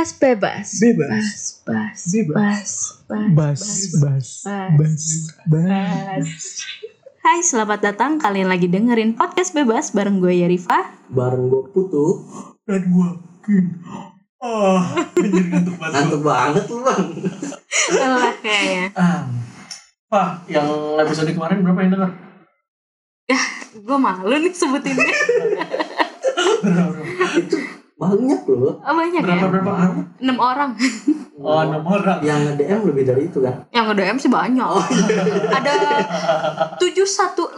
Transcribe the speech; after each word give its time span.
Podcast 0.00 0.16
bebas. 0.16 0.66
Bebas. 0.80 1.12
Bas, 1.12 1.40
bas, 1.60 1.98
Bebas. 2.08 2.70
bas, 3.04 3.20
Bas, 3.36 3.76
bas, 4.00 4.28
bas, 4.80 5.04
bas. 5.44 6.28
Hai, 7.20 7.44
selamat 7.44 7.84
datang. 7.84 8.16
Kalian 8.16 8.48
lagi 8.48 8.64
dengerin 8.64 9.12
Podcast 9.12 9.52
Bebas 9.52 9.92
bareng 9.92 10.24
gue 10.24 10.40
Yarifa. 10.40 11.04
bareng 11.12 11.52
gue 11.52 11.62
putu 11.68 12.16
Dan 12.64 12.88
kin. 13.44 13.76
Ah, 14.40 15.04
anjir 15.20 15.44
ngantuk 15.52 15.76
banget. 15.76 15.92
ngantuk 15.92 16.22
banget 16.24 16.64
lu 16.72 16.78
bang 16.80 17.04
Lelah 17.92 18.34
kayaknya. 18.40 18.86
Ah, 18.96 19.28
Pak, 20.08 20.48
yang 20.48 20.96
episode 20.96 21.28
kemarin 21.28 21.60
berapa 21.60 21.76
yang 21.84 21.92
denger? 21.92 22.10
Gue 23.84 23.98
malu 24.00 24.32
nih 24.32 24.56
sebutinnya. 24.56 25.12
Berapa, 26.64 27.76
banyak 28.00 28.40
loh 28.48 28.80
Oh, 28.80 28.94
banyak 28.96 29.20
Berapa, 29.20 29.36
ya? 29.36 29.48
berapa? 29.52 29.72
berapa? 29.76 30.24
6 30.24 30.40
orang. 30.40 30.70
Oh, 31.40 31.56
enam 31.56 31.80
orang. 31.80 32.20
yang 32.20 32.36
nge 32.44 32.52
DM 32.54 32.84
lebih 32.84 33.08
dari 33.08 33.24
itu 33.24 33.40
kan 33.40 33.64
Yang 33.72 33.84
nge-DM 33.88 34.16
sih 34.20 34.28
banyak. 34.28 34.68
Ada 35.56 35.72
716 36.76 37.56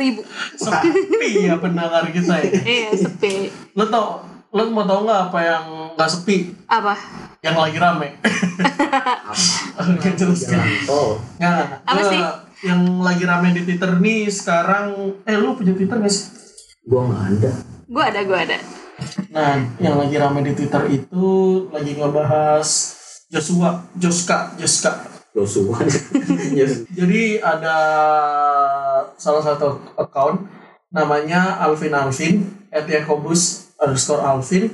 ribu. 0.00 0.24
Sepi 0.56 1.44
ya 1.44 1.60
pendengar 1.60 2.08
kita 2.08 2.40
ya. 2.40 2.48
Iya, 2.72 2.90
sepi. 2.96 3.52
Lo 3.76 3.84
tau, 3.86 4.24
lo 4.48 4.62
mau 4.70 4.88
tau 4.88 5.04
nggak 5.04 5.20
apa 5.28 5.38
yang 5.40 5.64
nggak 5.92 6.08
sepi? 6.08 6.56
Apa? 6.64 6.96
Yang 7.44 7.56
lagi 7.60 7.76
rame. 7.76 8.08
Oke, 9.76 10.08
jelas 10.14 10.48
kan. 10.48 10.64
oh 10.88 11.20
Nggak. 11.36 11.84
Apa 11.84 12.00
sih? 12.06 12.20
Yang 12.62 12.80
lagi 12.96 13.24
rame 13.26 13.48
di 13.52 13.62
Twitter 13.62 13.92
nih 13.92 14.30
sekarang, 14.30 14.86
eh 15.22 15.36
lu 15.36 15.52
punya 15.52 15.74
Twitter 15.74 16.00
nggak 16.00 16.08
sih? 16.08 16.32
gue 16.82 16.98
nggak 16.98 17.24
ada 17.30 17.52
Gue 17.86 18.02
ada, 18.02 18.20
gue 18.24 18.38
ada. 18.40 18.56
Nah, 19.32 19.60
yang 19.80 19.96
lagi 19.96 20.16
rame 20.16 20.40
di 20.44 20.52
Twitter 20.56 20.82
itu 20.92 21.26
lagi 21.72 21.96
ngebahas 21.96 22.68
Joshua, 23.32 23.84
Joska, 23.96 24.56
Joska. 24.60 25.08
Joshua 25.32 25.80
Yes. 26.58 26.84
Jadi 26.92 27.40
ada 27.40 27.76
salah 29.16 29.40
satu 29.40 29.80
account 29.96 30.44
namanya 30.92 31.56
Alvin 31.64 31.96
Alvin 31.96 32.44
at 32.68 32.84
Yakobus 32.84 33.72
underscore 33.80 34.20
Alvin 34.20 34.68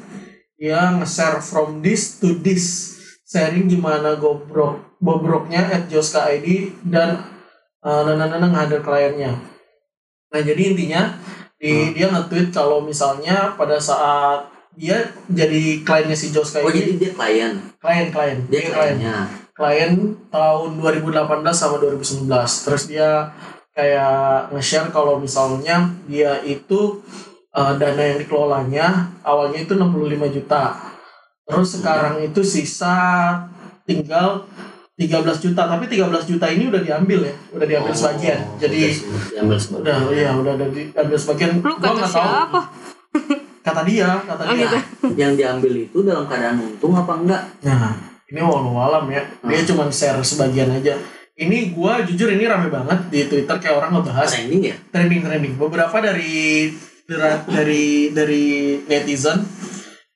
dia 0.59 0.91
nge-share 0.98 1.39
from 1.39 1.78
this 1.78 2.19
to 2.19 2.34
this 2.42 2.98
sharing 3.22 3.70
gimana 3.70 4.19
gobrok 4.19 4.98
bobroknya 4.98 5.62
at 5.70 5.86
Joska 5.86 6.27
ID 6.27 6.75
dan 6.83 7.22
uh, 7.86 8.03
nana 8.03 8.42
ngader 8.42 8.83
kliennya 8.83 9.39
nah 10.34 10.41
jadi 10.42 10.75
intinya 10.75 11.14
di, 11.59 11.91
dia 11.95 12.06
nge-tweet 12.11 12.55
kalau 12.55 12.78
misalnya 12.83 13.59
pada 13.59 13.78
saat 13.83 14.47
dia 14.78 15.11
jadi 15.27 15.83
kliennya 15.83 16.15
si 16.15 16.31
Joska 16.31 16.62
oh 16.62 16.70
ini 16.70 16.78
jadi 16.78 16.92
dia 16.95 17.11
klien? 17.19 17.53
Klien 17.83 18.09
klien. 18.15 18.39
Dia 18.47 18.50
Dia 18.50 18.61
klien. 18.62 18.75
kliennya. 18.75 19.17
Klien 19.59 19.92
tahun 20.31 20.70
2018 20.78 21.42
sama 21.50 21.77
2019 21.83 22.31
terus 22.62 22.83
dia 22.87 23.34
kayak 23.75 24.55
nge-share 24.55 24.95
kalau 24.95 25.19
misalnya 25.19 25.91
dia 26.06 26.39
itu 26.47 27.03
uh, 27.50 27.75
dana 27.75 28.03
yang 28.03 28.19
dikelolanya 28.22 29.11
awalnya 29.27 29.67
itu 29.67 29.75
65 29.75 30.34
juta. 30.39 30.78
Terus 31.43 31.69
sekarang 31.75 32.22
itu 32.22 32.41
sisa 32.47 32.95
tinggal 33.83 34.47
13 34.98 35.14
juta 35.41 35.62
tapi 35.64 35.84
13 35.86 36.03
juta 36.26 36.47
ini 36.48 36.66
udah 36.66 36.82
diambil 36.82 37.20
ya 37.22 37.34
udah 37.54 37.66
diambil 37.66 37.91
Oh, 37.91 37.97
sebagian 37.97 38.38
jadi 38.59 38.81
udah 38.91 39.22
diambil 39.31 39.56
sebagian 39.56 39.82
udah 39.86 39.97
iya 40.10 40.31
udah 40.34 40.53
diambil 40.59 41.16
sebagian 41.16 41.50
Lu 41.56 41.72
kata 41.72 41.86
nggak 41.88 42.10
tahu. 42.10 42.26
siapa? 42.26 42.60
kata 43.60 43.81
dia 43.84 44.09
kata 44.20 44.42
Oh, 44.42 44.53
dia 44.53 44.64
gitu. 44.64 44.78
yang 45.14 45.32
diambil 45.32 45.72
itu 45.78 45.98
dalam 46.03 46.25
keadaan 46.25 46.59
untung 46.59 46.92
apa 46.92 47.12
enggak 47.14 47.42
Nah, 47.60 47.94
ini 48.26 48.41
walau 48.41 48.76
alam 48.76 49.06
ya. 49.06 49.22
Dia 49.41 49.62
cuma 49.64 49.88
share 49.88 50.20
sebagian 50.20 50.69
aja. 50.70 50.92
Ini 51.32 51.70
gua 51.70 52.03
jujur 52.03 52.28
ini 52.28 52.44
rame 52.44 52.66
banget 52.66 52.98
di 53.09 53.25
Twitter 53.25 53.56
kayak 53.56 53.78
orang 53.78 53.91
ngebahas 53.94 54.26
trending 54.28 54.62
ya 54.65 54.76
trending 54.91 55.22
trending. 55.22 55.54
Beberapa 55.54 55.97
dari 55.98 56.69
dari 57.47 57.84
dari 58.10 58.44
netizen 58.84 59.41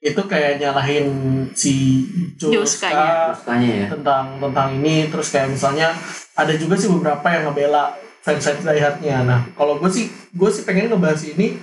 itu 0.02 0.18
kayak 0.26 0.58
nyalahin 0.58 1.06
si 1.54 2.02
Joska 2.34 2.90
ya. 2.90 2.98
tentang 3.86 4.42
tentang 4.42 4.68
ini. 4.74 5.06
Terus 5.06 5.30
kayak 5.30 5.54
misalnya 5.54 5.94
ada 6.34 6.50
juga 6.58 6.74
sih 6.74 6.90
beberapa 6.90 7.22
yang 7.30 7.46
ngebela 7.48 7.94
fans 8.18 8.42
fans 8.42 8.66
diehardnya. 8.66 9.22
Nah, 9.22 9.40
kalau 9.54 9.78
gue 9.78 9.86
sih 9.86 10.10
gue 10.34 10.50
sih 10.50 10.66
pengen 10.66 10.90
ngebahas 10.90 11.22
ini 11.22 11.54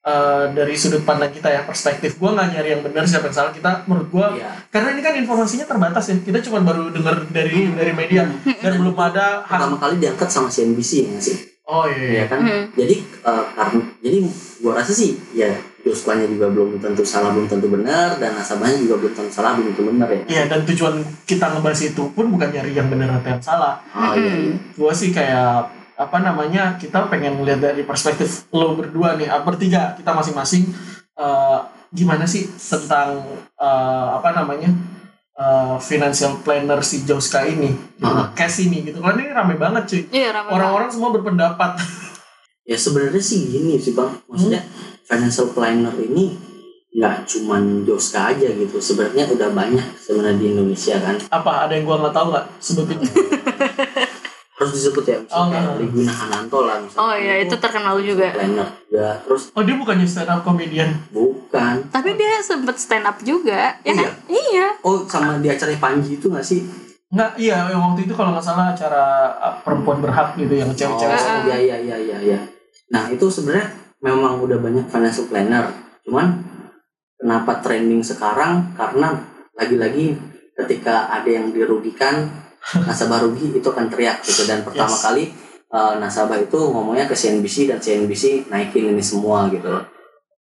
eh, 0.00 0.44
dari 0.52 0.76
sudut 0.76 1.08
pandang 1.08 1.32
kita 1.32 1.48
ya 1.48 1.64
perspektif. 1.64 2.20
Gue 2.20 2.28
nggak 2.28 2.52
nyari 2.52 2.68
yang 2.76 2.82
benar 2.84 3.08
siapa 3.08 3.32
yang 3.32 3.36
salah. 3.40 3.52
Kita 3.56 3.88
menurut 3.88 4.12
gue 4.12 4.26
Iya. 4.44 4.52
karena 4.68 4.88
ini 4.92 5.00
kan 5.00 5.14
informasinya 5.16 5.64
terbatas 5.64 6.04
ya. 6.12 6.20
Kita 6.20 6.38
cuma 6.44 6.60
baru 6.60 6.92
dengar 6.92 7.16
dari 7.32 7.72
dari 7.72 7.92
media. 7.96 8.28
Dan 8.60 8.76
belum 8.76 8.92
ada 8.92 9.40
pertama 9.48 9.80
kali 9.80 9.96
diangkat 9.96 10.28
sama 10.28 10.52
CNBC 10.52 10.90
ya 11.00 11.08
nggak 11.16 11.24
sih? 11.24 11.36
Oh 11.64 11.88
iya, 11.88 11.96
iya. 11.96 12.12
Iya 12.12 12.24
kan? 12.28 12.40
Hmm. 12.44 12.64
jadi 12.76 12.96
eh, 13.24 13.44
karena 13.56 13.80
jadi 14.04 14.16
gua 14.60 14.72
rasa 14.76 14.92
sih 14.92 15.16
ya 15.32 15.48
Joshua-nya 15.80 16.28
juga 16.28 16.52
belum 16.52 16.76
tentu 16.76 17.00
salah 17.02 17.32
belum 17.32 17.48
tentu 17.48 17.66
benar 17.66 18.20
dan 18.20 18.36
nasabahnya 18.36 18.76
juga 18.76 19.00
belum 19.00 19.12
tentu 19.16 19.32
salah 19.32 19.56
belum 19.56 19.72
tentu 19.72 19.84
benar 19.88 20.08
ya. 20.12 20.22
Iya, 20.28 20.42
dan 20.46 20.60
tujuan 20.68 20.94
kita 21.24 21.56
ngebahas 21.56 21.80
itu 21.82 22.02
pun 22.12 22.28
bukan 22.28 22.48
nyari 22.52 22.76
yang 22.76 22.88
benar 22.92 23.08
atau 23.16 23.28
yang 23.32 23.40
salah. 23.40 23.80
Oh 23.96 24.12
iya, 24.12 24.34
iya. 24.36 24.54
gue 24.60 24.92
sih 24.92 25.08
kayak 25.08 25.72
apa 25.96 26.18
namanya 26.20 26.76
kita 26.76 27.08
pengen 27.08 27.36
melihat 27.36 27.72
dari 27.72 27.84
perspektif 27.84 28.48
lo 28.52 28.72
berdua 28.72 29.20
nih 29.20 29.28
ah, 29.28 29.44
bertiga 29.44 29.92
kita 29.96 30.12
masing-masing 30.12 30.68
eh, 31.14 31.58
gimana 31.92 32.24
sih 32.24 32.48
tentang 32.56 33.20
eh, 33.56 34.06
apa 34.16 34.32
namanya 34.32 34.72
eh, 35.34 35.76
financial 35.80 36.40
planner 36.40 36.80
si 36.80 37.04
Joska 37.04 37.44
ini 37.44 37.72
Ah. 38.00 38.32
cash 38.32 38.64
ini 38.64 38.84
gitu. 38.84 39.00
Kan 39.00 39.16
ini 39.16 39.28
rame 39.28 39.56
banget 39.56 39.84
cuy. 39.88 40.02
Iya, 40.08 40.32
rame 40.32 40.48
orang-orang 40.52 40.88
semua 40.88 41.12
berpendapat. 41.12 41.76
Ya 42.64 42.76
sebenarnya 42.76 43.20
sih 43.20 43.44
gini 43.44 43.76
sih 43.76 43.92
bang. 43.92 44.08
Maksudnya 44.24 44.64
financial 45.10 45.50
planner 45.50 45.90
ini 45.98 46.38
nggak 46.90 47.22
cuman 47.24 47.82
Joska 47.82 48.30
aja 48.30 48.46
gitu. 48.48 48.78
Sebenarnya 48.78 49.26
udah 49.28 49.50
banyak 49.50 49.86
sebenarnya 49.96 50.38
di 50.38 50.46
Indonesia 50.48 50.94
kan? 50.98 51.16
Apa 51.28 51.66
ada 51.66 51.74
yang 51.74 51.82
gua 51.84 51.98
nggak 52.00 52.14
tahu 52.14 52.26
nggak? 52.30 52.46
Sebutin. 52.58 52.98
Harus 54.60 54.76
disebut 54.76 55.04
ya 55.04 55.16
Oh, 55.32 55.48
misalnya 55.48 55.56
nggak. 55.64 55.76
Liguna 55.80 56.12
Hananto 56.12 56.58
lah 56.62 56.76
misalnya. 56.78 57.00
Oh 57.00 57.14
iya, 57.16 57.34
itu 57.40 57.54
terkenal 57.56 57.96
juga. 57.98 58.28
planner 58.28 58.68
juga. 58.84 59.08
Terus 59.24 59.42
oh 59.50 59.62
dia 59.64 59.72
bukannya 59.74 60.04
stand 60.04 60.28
up 60.28 60.40
comedian? 60.42 60.90
Bukan. 61.08 61.74
Tapi 61.88 62.10
dia 62.12 62.38
sempet 62.40 62.76
stand 62.76 63.08
up 63.08 63.16
juga, 63.20 63.80
ya 63.80 63.90
Oh, 63.90 63.96
kan? 63.96 64.12
Iya. 64.28 64.66
oh 64.82 64.96
sama 65.04 65.40
di 65.40 65.48
acara 65.48 65.72
Panji 65.74 66.20
itu 66.20 66.28
nggak 66.28 66.44
sih? 66.44 66.60
Nggak 67.08 67.40
iya 67.40 67.72
yang 67.72 67.80
waktu 67.80 68.04
itu 68.04 68.12
kalau 68.12 68.30
nggak 68.30 68.44
salah 68.44 68.70
acara 68.70 69.02
ah, 69.34 69.54
perempuan 69.56 69.98
berhak 69.98 70.36
gitu 70.36 70.52
yang 70.52 70.68
cewek-cewek. 70.70 71.16
Oh 71.16 71.40
iya 71.48 71.56
iya 71.56 71.76
iya 71.80 71.96
iya 71.96 72.16
iya. 72.20 72.38
Nah 72.92 73.08
itu 73.08 73.26
sebenarnya 73.26 73.79
memang 74.00 74.40
udah 74.40 74.58
banyak 74.60 74.86
financial 74.88 75.28
planner. 75.28 75.70
Cuman 76.04 76.40
kenapa 77.16 77.60
trending 77.64 78.00
sekarang? 78.04 78.72
Karena 78.76 79.16
lagi-lagi 79.56 80.16
ketika 80.56 81.08
ada 81.08 81.28
yang 81.28 81.52
dirugikan 81.52 82.28
nasabah 82.86 83.24
rugi 83.24 83.56
itu 83.56 83.64
akan 83.64 83.88
teriak 83.88 84.20
gitu 84.20 84.44
dan 84.44 84.60
pertama 84.60 84.92
Yes. 84.92 85.00
kali 85.00 85.24
eh, 85.70 85.94
nasabah 85.96 86.36
itu 86.36 86.60
ngomongnya 86.60 87.08
ke 87.08 87.16
CNBC 87.16 87.68
dan 87.72 87.80
CNBC 87.80 88.52
naikin 88.52 88.92
ini 88.92 89.00
semua 89.00 89.48
gitu 89.48 89.68
loh. 89.72 89.84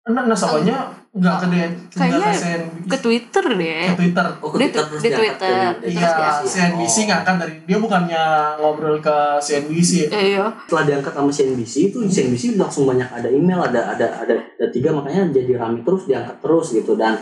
Nah, 0.06 0.24
nasabahnya 0.24 0.95
nggak 1.16 1.36
ke 1.38 1.46
dia, 1.48 1.64
nggak 1.64 1.88
Kayaknya 1.90 2.28
ke 2.28 2.52
Ke 2.86 2.96
Twitter 2.98 3.44
deh. 3.50 3.82
ke 3.86 3.96
Twitter. 3.96 4.26
Oh 4.38 4.50
Di- 4.50 4.68
Twitter 4.68 4.84
di 4.84 4.98
diangkat 5.00 5.16
Twitter. 5.16 5.72
Iya. 5.82 6.10
CNBC 6.44 6.96
Oh. 6.96 7.04
ngangkat 7.08 7.34
dari 7.38 7.54
dia 7.62 7.78
bukannya 7.78 8.22
ngobrol 8.58 8.96
ke 8.98 9.16
CNBC. 9.38 9.90
Iya. 10.06 10.44
setelah 10.62 10.84
diangkat 10.84 11.12
sama 11.12 11.30
CNBC 11.30 11.74
itu 11.86 11.98
CNBC 12.04 12.44
langsung 12.54 12.84
banyak 12.84 13.08
ada 13.08 13.28
email 13.28 13.60
ada 13.60 13.90
ada 13.90 14.06
ada, 14.18 14.34
ada 14.36 14.66
tiga 14.68 14.90
makanya 14.90 15.32
jadi 15.32 15.56
rame 15.56 15.80
terus 15.80 16.04
diangkat 16.04 16.36
terus 16.38 16.66
gitu 16.70 16.94
dan 16.94 17.16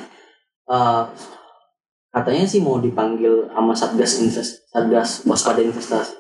eh, 0.65 1.03
katanya 2.11 2.45
sih 2.45 2.59
mau 2.59 2.79
dipanggil 2.79 3.47
sama 3.49 3.73
satgas 3.73 4.19
invest 4.21 4.67
satgas 4.67 5.23
waspada 5.23 5.61
investasi 5.61 6.15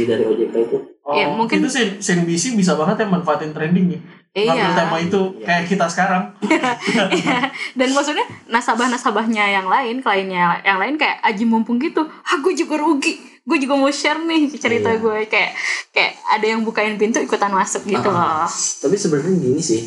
dari 0.00 0.22
OJK 0.24 0.56
itu 0.64 0.78
Oh, 1.00 1.16
Iya, 1.16 1.26
mungkin- 1.28 1.58
itu 1.58 1.68
CN- 1.68 1.96
CNBC 1.98 2.54
bisa 2.54 2.76
banget 2.76 3.00
ya 3.00 3.06
manfaatin 3.08 3.50
trending 3.50 3.88
ya. 3.88 3.98
Ngambil 4.32 4.46
Iya. 4.64 4.76
tema 4.76 4.96
itu 4.96 5.20
Iya. 5.32 5.44
kayak 5.44 5.64
kita 5.66 5.86
sekarang. 5.86 6.22
Iya. 7.12 7.38
Dan 7.74 7.88
maksudnya 7.90 8.22
nasabah-nasabahnya 8.46 9.44
yang 9.52 9.66
lain, 9.66 9.98
kliennya 9.98 10.62
yang 10.62 10.78
lain 10.78 10.94
kayak 10.94 11.18
aji 11.20 11.44
mumpung 11.44 11.78
gitu. 11.78 12.00
Ah, 12.02 12.38
gue 12.38 12.54
juga 12.54 12.76
rugi. 12.76 13.18
Gue 13.40 13.58
juga 13.58 13.74
mau 13.74 13.90
share 13.90 14.20
nih 14.20 14.46
cerita 14.54 14.86
Iya. 14.88 15.00
gue 15.00 15.18
kayak 15.26 15.50
kayak 15.90 16.12
ada 16.28 16.46
yang 16.46 16.62
bukain 16.62 16.94
pintu 16.94 17.18
ikutan 17.18 17.50
masuk 17.50 17.82
gitu 17.84 18.06
Ah. 18.06 18.44
loh. 18.44 18.50
tapi 18.78 18.94
sebenarnya 18.94 19.34
gini 19.34 19.58
sih 19.58 19.82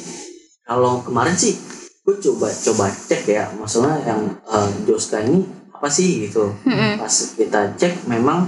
kalau 0.62 1.00
kemarin 1.00 1.32
sih 1.34 1.56
gue 2.02 2.16
coba 2.22 2.52
coba 2.52 2.86
cek 2.90 3.24
ya 3.26 3.48
maksudnya 3.54 3.96
yang 4.04 4.20
eh, 4.44 4.70
Joska 4.84 5.22
ini 5.22 5.40
apa 5.72 5.88
sih 5.88 6.28
gitu 6.28 6.52
Mm-mm. 6.62 6.96
pas 6.98 7.08
kita 7.34 7.72
cek 7.74 8.04
memang 8.06 8.44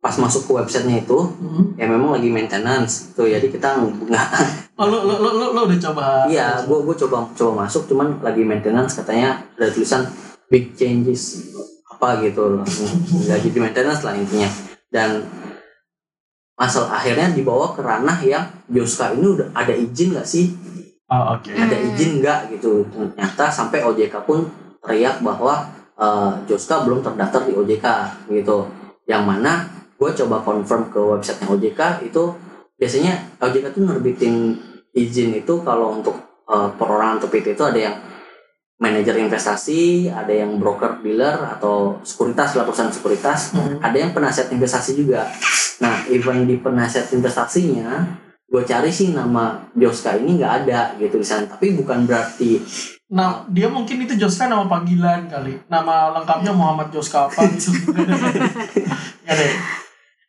pas 0.00 0.16
masuk 0.16 0.48
ke 0.48 0.52
websitenya 0.56 1.04
itu 1.04 1.18
ya 1.76 1.84
memang 1.84 2.16
lagi 2.16 2.32
maintenance 2.32 3.12
tuh 3.12 3.28
jadi 3.28 3.44
kita 3.46 3.68
nggak 3.78 4.28
Oh, 4.80 4.88
lo, 4.88 5.04
lo, 5.04 5.12
lo, 5.20 5.30
lo, 5.36 5.46
lo 5.52 5.60
udah 5.68 5.76
coba? 5.76 6.24
iya 6.24 6.64
gue 6.64 6.78
gue 6.80 6.96
coba 7.04 7.28
coba 7.36 7.68
masuk 7.68 7.84
cuman 7.84 8.16
lagi 8.24 8.40
maintenance 8.40 8.96
katanya 8.96 9.44
ada 9.54 9.68
tulisan 9.68 10.08
big 10.48 10.72
changes 10.72 11.52
apa 11.84 12.24
gitu 12.24 12.64
gaji 13.28 13.48
di 13.54 13.60
maintenance 13.60 14.00
lah 14.00 14.16
intinya 14.16 14.48
dan 14.88 15.28
masalah 16.56 16.96
akhirnya 16.96 17.28
dibawa 17.32 17.72
ke 17.72 17.80
ranah 17.80 18.16
yang 18.20 18.48
Joska 18.68 19.12
ini 19.12 19.36
udah 19.36 19.48
ada 19.52 19.72
izin 19.72 20.16
nggak 20.16 20.24
sih 20.24 20.48
Oh, 21.10 21.34
oke. 21.34 21.50
Hmm. 21.50 21.66
ada 21.66 21.74
izin 21.74 22.22
nggak 22.22 22.54
gitu 22.54 22.86
ternyata 22.86 23.50
sampai 23.50 23.82
OJK 23.82 24.14
pun 24.22 24.46
teriak 24.78 25.18
bahwa 25.20 25.66
eh, 25.92 26.32
Joska 26.46 26.86
belum 26.86 27.02
terdaftar 27.02 27.44
di 27.44 27.52
OJK 27.52 27.86
gitu 28.30 28.70
yang 29.04 29.26
mana 29.26 29.66
gue 30.00 30.10
coba 30.24 30.40
confirm 30.40 30.88
ke 30.88 30.96
websitenya 30.96 31.46
OJK 31.52 31.80
itu 32.08 32.32
biasanya 32.80 33.12
OJK 33.36 33.76
tuh 33.76 33.84
nerbitin 33.84 34.56
izin 34.96 35.36
itu 35.36 35.60
kalau 35.60 36.00
untuk 36.00 36.16
eh, 36.48 36.70
perorangan 36.80 37.20
atau 37.20 37.28
PT 37.28 37.52
itu 37.52 37.64
ada 37.68 37.76
yang 37.76 37.96
manajer 38.80 39.20
investasi, 39.20 40.08
ada 40.08 40.32
yang 40.32 40.56
broker 40.56 41.04
dealer 41.04 41.36
atau 41.52 42.00
sekuritas 42.00 42.56
lah 42.56 42.64
perusahaan 42.64 42.88
sekuritas, 42.88 43.52
Hmm. 43.52 43.76
ada 43.76 43.92
yang 43.92 44.16
penasihat 44.16 44.48
investasi 44.48 44.96
juga. 44.96 45.28
Nah, 45.84 46.08
even 46.08 46.48
di 46.48 46.56
penasihat 46.56 47.12
investasinya, 47.12 48.08
gue 48.48 48.62
cari 48.64 48.88
sih 48.88 49.12
nama 49.12 49.68
Joska 49.76 50.16
ini 50.16 50.40
nggak 50.40 50.54
ada 50.64 50.96
gitu 50.96 51.20
di 51.20 51.26
sana. 51.28 51.44
Tapi 51.44 51.76
bukan 51.76 52.08
berarti 52.08 52.56
Nah, 53.10 53.42
dia 53.50 53.66
mungkin 53.66 54.06
itu 54.06 54.14
Joska 54.14 54.46
nama 54.46 54.70
panggilan 54.70 55.26
kali. 55.26 55.58
Nama 55.66 56.14
lengkapnya 56.14 56.54
Muhammad 56.54 56.94
Joska 56.94 57.26
apa 57.26 57.42
gitu. 57.52 57.74
ya 59.26 59.32
deh. 59.34 59.52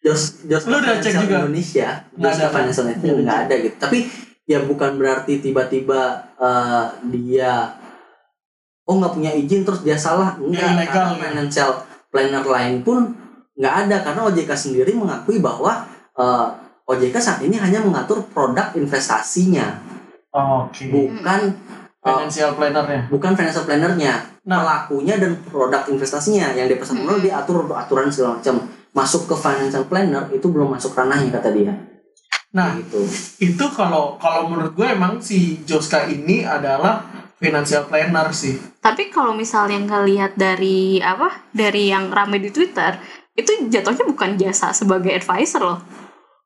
Jos 0.02 0.22
Jos 0.46 0.64
Lu 0.66 0.78
udah 0.78 0.98
cek 0.98 1.14
juga? 1.16 1.46
Indonesia, 1.46 1.88
ada, 2.10 2.50
Financial 2.50 2.86
kan? 2.86 2.94
Indonesia 2.98 3.22
nggak 3.22 3.40
ada 3.46 3.56
gitu. 3.58 3.76
Tapi 3.78 4.00
ya 4.44 4.60
bukan 4.62 4.98
berarti 4.98 5.34
tiba-tiba 5.40 6.02
eh, 6.36 6.86
dia 7.08 7.78
oh 8.84 8.98
nggak 8.98 9.14
punya 9.14 9.32
izin 9.32 9.62
terus 9.62 9.82
dia 9.82 9.96
salah 9.96 10.36
Ya, 10.36 10.68
enggak 10.68 10.70
ilegal, 10.76 10.90
karena 10.90 11.14
ya. 11.14 11.22
financial 11.24 11.70
planner 12.10 12.44
lain 12.44 12.76
pun 12.82 13.14
nggak 13.54 13.76
ada 13.86 13.96
karena 14.02 14.22
OJK 14.26 14.52
sendiri 14.52 14.92
mengakui 14.92 15.38
bahwa 15.38 15.86
eh, 16.12 16.48
OJK 16.84 17.16
saat 17.16 17.40
ini 17.40 17.56
hanya 17.56 17.80
mengatur 17.80 18.26
produk 18.28 18.74
investasinya 18.74 19.78
Oh, 20.32 20.64
Oke. 20.66 20.88
bukan 20.88 21.42
eh, 22.02 22.08
Financial 22.08 22.56
plannernya. 22.56 23.02
bukan 23.08 23.32
financial 23.36 23.64
plannernya 23.64 24.14
Nah, 24.42 24.66
pelakunya 24.66 25.22
dan 25.22 25.38
produk 25.46 25.86
investasinya 25.86 26.50
yang 26.52 26.66
di 26.66 26.74
pasar 26.74 26.98
modal 26.98 27.16
Hmm. 27.16 27.24
dia 27.24 27.38
atur 27.38 27.62
aturan 27.70 28.10
segala 28.10 28.42
macam 28.42 28.56
masuk 28.92 29.28
ke 29.32 29.36
financial 29.36 29.88
planner 29.88 30.28
itu 30.32 30.48
belum 30.52 30.76
masuk 30.76 30.96
ranahnya 30.96 31.32
kata 31.40 31.50
dia 31.52 31.74
nah 32.52 32.76
gitu 32.76 33.00
itu 33.40 33.66
kalau 33.72 34.20
kalau 34.20 34.52
menurut 34.52 34.76
gue 34.76 34.84
emang 34.84 35.24
si 35.24 35.64
Joska 35.64 36.08
ini 36.12 36.44
adalah 36.44 37.22
financial 37.42 37.90
planner 37.90 38.30
sih. 38.32 38.54
Tapi 38.80 39.10
kalau 39.10 39.34
misalnya 39.34 39.82
ngelihat 39.82 40.38
dari 40.38 41.02
apa? 41.02 41.50
Dari 41.50 41.90
yang 41.90 42.14
rame 42.14 42.38
di 42.38 42.54
Twitter, 42.54 43.02
itu 43.34 43.66
jatuhnya 43.68 44.06
bukan 44.06 44.38
jasa 44.38 44.70
sebagai 44.72 45.10
advisor 45.10 45.62
loh. 45.66 45.80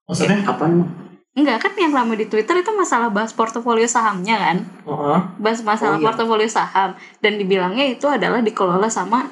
Maksudnya? 0.07 0.39
apa 0.47 0.63
namanya 0.71 1.03
Enggak 1.36 1.68
kan 1.68 1.74
yang 1.75 1.92
rame 1.92 2.15
di 2.15 2.31
Twitter 2.31 2.63
itu 2.63 2.71
masalah 2.71 3.12
bahas 3.12 3.36
portofolio 3.36 3.83
sahamnya 3.83 4.39
kan? 4.39 4.57
Heeh. 4.88 5.19
Bahas 5.44 5.59
masalah 5.68 6.00
Oh, 6.00 6.00
iya. 6.00 6.07
portofolio 6.07 6.47
saham 6.47 6.95
dan 7.19 7.36
dibilangnya 7.36 7.92
itu 7.92 8.07
adalah 8.07 8.39
dikelola 8.39 8.88
sama 8.88 9.27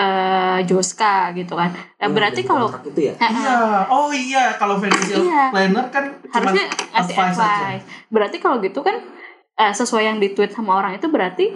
eh 0.00 0.58
Joska 0.64 1.14
gitu 1.32 1.52
kan. 1.52 1.68
Nah, 1.70 2.06
Oh, 2.06 2.10
berarti 2.10 2.40
kalau 2.42 2.72
itu 2.82 3.00
ya 3.02 3.14
Iya. 3.14 3.84
Oh 3.86 4.08
iya, 4.08 4.54
kalau 4.54 4.76
financial 4.76 5.20
Iya. 5.20 5.50
planner 5.50 5.86
kan 5.88 6.04
harusnya 6.26 6.64
advice 6.90 7.36
aja. 7.36 7.44
advice. 7.68 7.84
Berarti 8.08 8.36
kalau 8.38 8.56
gitu 8.58 8.80
kan 8.80 8.96
eh, 9.54 9.72
sesuai 9.72 10.04
yang 10.06 10.16
di 10.16 10.32
tweet 10.32 10.50
sama 10.50 10.74
orang 10.74 10.96
itu 10.96 11.04
berarti 11.06 11.52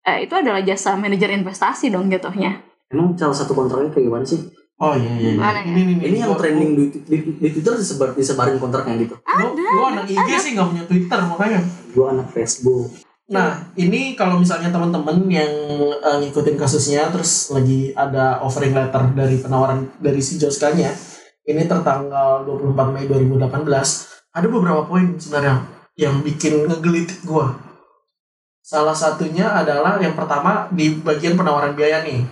eh, 0.00 0.18
itu 0.20 0.32
adalah 0.32 0.60
jasa 0.60 0.94
manajer 0.94 1.34
investasi 1.34 1.88
dong 1.88 2.06
jatuhnya. 2.08 2.62
emang 2.88 3.14
salah 3.14 3.30
satu 3.32 3.52
kontraknya 3.52 3.86
kayak 3.88 4.02
gimana 4.04 4.24
sih 4.24 4.38
Oh 4.76 4.90
iya 4.92 5.12
iya. 5.12 5.30
iya. 5.30 5.36
Mana 5.36 5.60
ya? 5.60 5.68
Ini, 5.68 5.80
ini, 5.84 5.92
ini 6.00 6.16
yang 6.18 6.30
Gua- 6.30 6.40
trending 6.40 6.70
di, 6.72 6.84
di, 6.96 7.16
di 7.36 7.48
Twitter 7.50 7.74
disebar 7.76 8.08
disebarin 8.12 8.56
kontraknya 8.56 8.96
gitu 8.98 9.14
Gua, 9.14 9.50
gua 9.52 9.86
anak 9.92 10.08
IG 10.08 10.30
sih 10.36 10.50
nggak 10.52 10.66
punya 10.68 10.84
Twitter 10.84 11.18
makanya. 11.20 11.60
gua 11.90 12.06
anak 12.12 12.26
Facebook 12.30 12.90
Nah, 13.30 13.62
ini 13.78 14.18
kalau 14.18 14.42
misalnya 14.42 14.74
teman-teman 14.74 15.22
yang 15.30 15.54
eh, 16.02 16.16
ngikutin 16.18 16.58
kasusnya 16.58 17.14
terus 17.14 17.54
lagi 17.54 17.94
ada 17.94 18.42
offering 18.42 18.74
letter 18.74 19.14
dari 19.14 19.38
penawaran 19.38 19.86
dari 20.02 20.18
si 20.18 20.34
Joskanya, 20.34 20.90
ini 21.46 21.62
tertanggal 21.70 22.42
24 22.42 22.90
Mei 22.90 23.06
2018, 23.06 24.34
ada 24.34 24.46
beberapa 24.50 24.82
poin 24.82 25.14
sebenarnya 25.14 25.62
yang 25.94 26.18
bikin 26.26 26.66
ngegelitik 26.66 27.22
gua. 27.22 27.54
Salah 28.66 28.98
satunya 28.98 29.46
adalah 29.46 30.02
yang 30.02 30.18
pertama 30.18 30.66
di 30.74 30.98
bagian 30.98 31.38
penawaran 31.38 31.78
biaya 31.78 32.02
nih. 32.02 32.26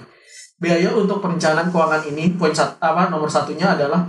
Biaya 0.59 0.91
untuk 0.99 1.23
perencanaan 1.23 1.71
keuangan 1.71 2.11
ini 2.11 2.35
poin 2.35 2.51
sat, 2.51 2.75
apa 2.83 3.07
nomor 3.07 3.31
satunya 3.31 3.71
adalah 3.71 4.03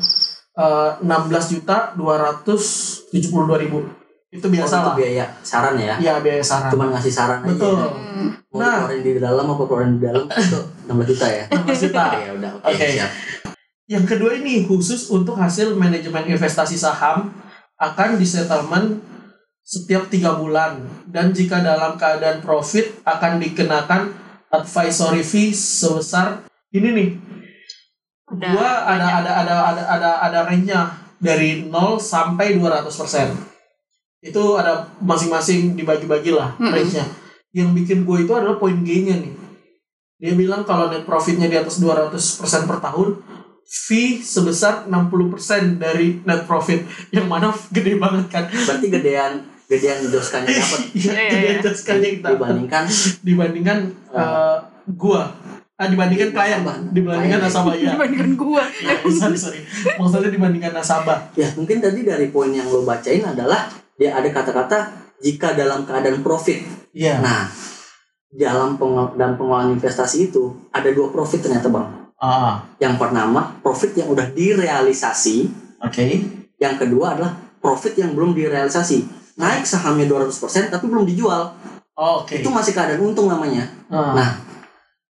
eh, 0.58 0.92
16 1.06 1.54
juta 1.54 1.94
272 1.94 3.62
ribu. 3.62 3.99
Itu 4.30 4.46
biasa 4.46 4.74
Oh, 4.76 4.80
itu 4.80 4.86
lah. 4.86 4.96
biaya 4.96 5.26
saran 5.42 5.74
ya 5.76 5.96
Ya 5.98 6.14
biaya 6.22 6.38
saran. 6.40 6.70
cuma 6.70 6.86
ngasih 6.90 7.10
saran 7.10 7.42
Betul. 7.42 7.74
aja 7.76 7.90
Hmm. 7.90 8.30
mau 8.48 8.60
Nah. 8.60 8.86
keluarin 8.86 9.02
di 9.02 9.12
dalam 9.18 9.46
apa 9.48 9.64
keluarin 9.64 9.92
di 9.92 10.02
dalam 10.04 10.26
itu 10.28 10.60
16 10.86 11.06
juta 11.08 11.26
ya 11.28 11.44
16 11.56 11.82
juta. 11.84 12.04
ya 12.16 12.30
udah 12.34 12.52
oke 12.56 12.70
Oke. 12.70 12.86
siap 12.92 13.12
Yang 13.88 14.06
kedua 14.08 14.32
ini 14.36 14.54
khusus 14.64 15.10
untuk 15.10 15.34
hasil 15.34 15.74
manajemen 15.74 16.30
investasi 16.30 16.76
saham 16.76 17.34
akan 17.76 18.10
disettlement 18.16 19.02
setiap 19.60 20.06
tiga 20.08 20.34
bulan 20.34 20.78
dan 21.06 21.30
jika 21.30 21.58
dalam 21.60 21.94
keadaan 21.96 22.38
profit 22.40 23.02
akan 23.04 23.38
dikenakan 23.40 24.14
advisory 24.48 25.22
fee 25.22 25.50
sebesar 25.50 26.46
ini 26.70 26.90
nih 26.92 27.10
Udah 28.28 28.50
gua 28.52 28.70
ada 28.88 28.94
banyak. 28.94 29.14
ada 29.16 29.32
ada 29.36 29.56
ada 29.64 29.84
ada 29.88 30.10
ada 30.22 30.40
range-nya 30.44 30.82
dari 31.18 31.66
0 31.66 31.98
sampai 31.98 32.54
200%. 32.56 33.34
Itu 34.20 34.60
ada 34.60 34.92
masing-masing 35.00 35.74
dibagi-bagi 35.74 36.36
lah 36.36 36.56
Mm-mm. 36.56 36.72
range-nya. 36.72 37.06
Yang 37.50 37.70
bikin 37.82 38.00
gue 38.04 38.28
itu 38.28 38.32
adalah 38.36 38.60
poin 38.60 38.76
G-nya 38.80 39.16
nih. 39.16 39.34
Dia 40.20 40.34
bilang 40.36 40.68
kalau 40.68 40.92
net 40.92 41.08
profitnya 41.08 41.48
di 41.48 41.56
atas 41.56 41.80
200% 41.80 42.12
per 42.68 42.78
tahun, 42.80 43.24
fee 43.64 44.20
sebesar 44.20 44.86
60% 44.86 45.80
dari 45.80 46.20
net 46.22 46.44
profit. 46.44 46.84
Yang 47.10 47.26
mana 47.26 47.48
gede 47.76 47.96
banget 47.96 48.26
kan. 48.28 48.44
berarti 48.52 48.88
gedean 48.92 49.34
gedean 49.70 50.02
joskanya 50.04 50.50
dapat 50.60 50.82
Iya, 50.92 51.12
Iya, 51.14 51.30
gede 51.30 51.50
iya. 51.62 51.72
sekali 51.72 52.08
kita 52.18 52.28
dibandingkan 52.34 52.84
dibandingkan 53.22 53.78
eh, 54.12 54.58
gua. 54.92 55.30
Ah, 55.80 55.88
dibandingkan 55.88 56.30
klien, 56.30 56.60
Nasabah. 56.60 56.76
dibandingkan 56.92 57.40
Klien. 57.40 57.48
nasabah 57.48 57.74
ya. 57.74 57.92
dibandingkan 57.96 58.32
gua. 58.36 58.64
Nah, 58.84 59.00
sorry, 59.10 59.40
sorry. 59.40 59.60
Maksudnya 59.96 60.28
dibandingkan 60.30 60.76
nasabah. 60.76 61.32
ya 61.34 61.48
mungkin 61.56 61.80
tadi 61.80 62.04
dari 62.04 62.28
poin 62.28 62.52
yang 62.52 62.68
lo 62.68 62.84
bacain 62.84 63.24
adalah 63.24 63.72
dia 63.96 64.12
ada 64.12 64.28
kata-kata 64.28 64.78
jika 65.18 65.52
dalam 65.54 65.84
keadaan 65.84 66.20
profit 66.20 66.64
Iya. 66.92 67.20
nah 67.20 67.48
dalam 68.30 68.76
pengol 68.76 69.16
dalam 69.16 69.36
pengelolaan 69.36 69.72
investasi 69.72 70.30
itu 70.30 70.44
ada 70.70 70.88
dua 70.90 71.10
profit 71.10 71.42
ternyata 71.42 71.68
bang 71.68 71.88
Ah, 72.18 72.68
yang 72.78 72.96
pertama 72.96 73.56
profit 73.58 73.92
yang 73.94 74.08
udah 74.08 74.28
direalisasi 74.30 75.48
oke. 75.80 76.04
yang 76.56 76.76
kedua 76.76 77.16
adalah 77.16 77.32
profit 77.58 77.96
yang 77.96 78.12
belum 78.12 78.32
direalisasi 78.34 79.08
naik 79.36 79.64
sahamnya 79.64 80.04
200% 80.06 80.28
tapi 80.70 80.86
belum 80.86 81.04
dijual 81.06 81.56
Oh, 81.96 82.24
Oke. 82.24 82.40
itu 82.40 82.48
masih 82.48 82.72
keadaan 82.72 83.00
untung 83.02 83.28
namanya 83.28 83.68
Ah, 83.88 84.12
Nah, 84.14 84.30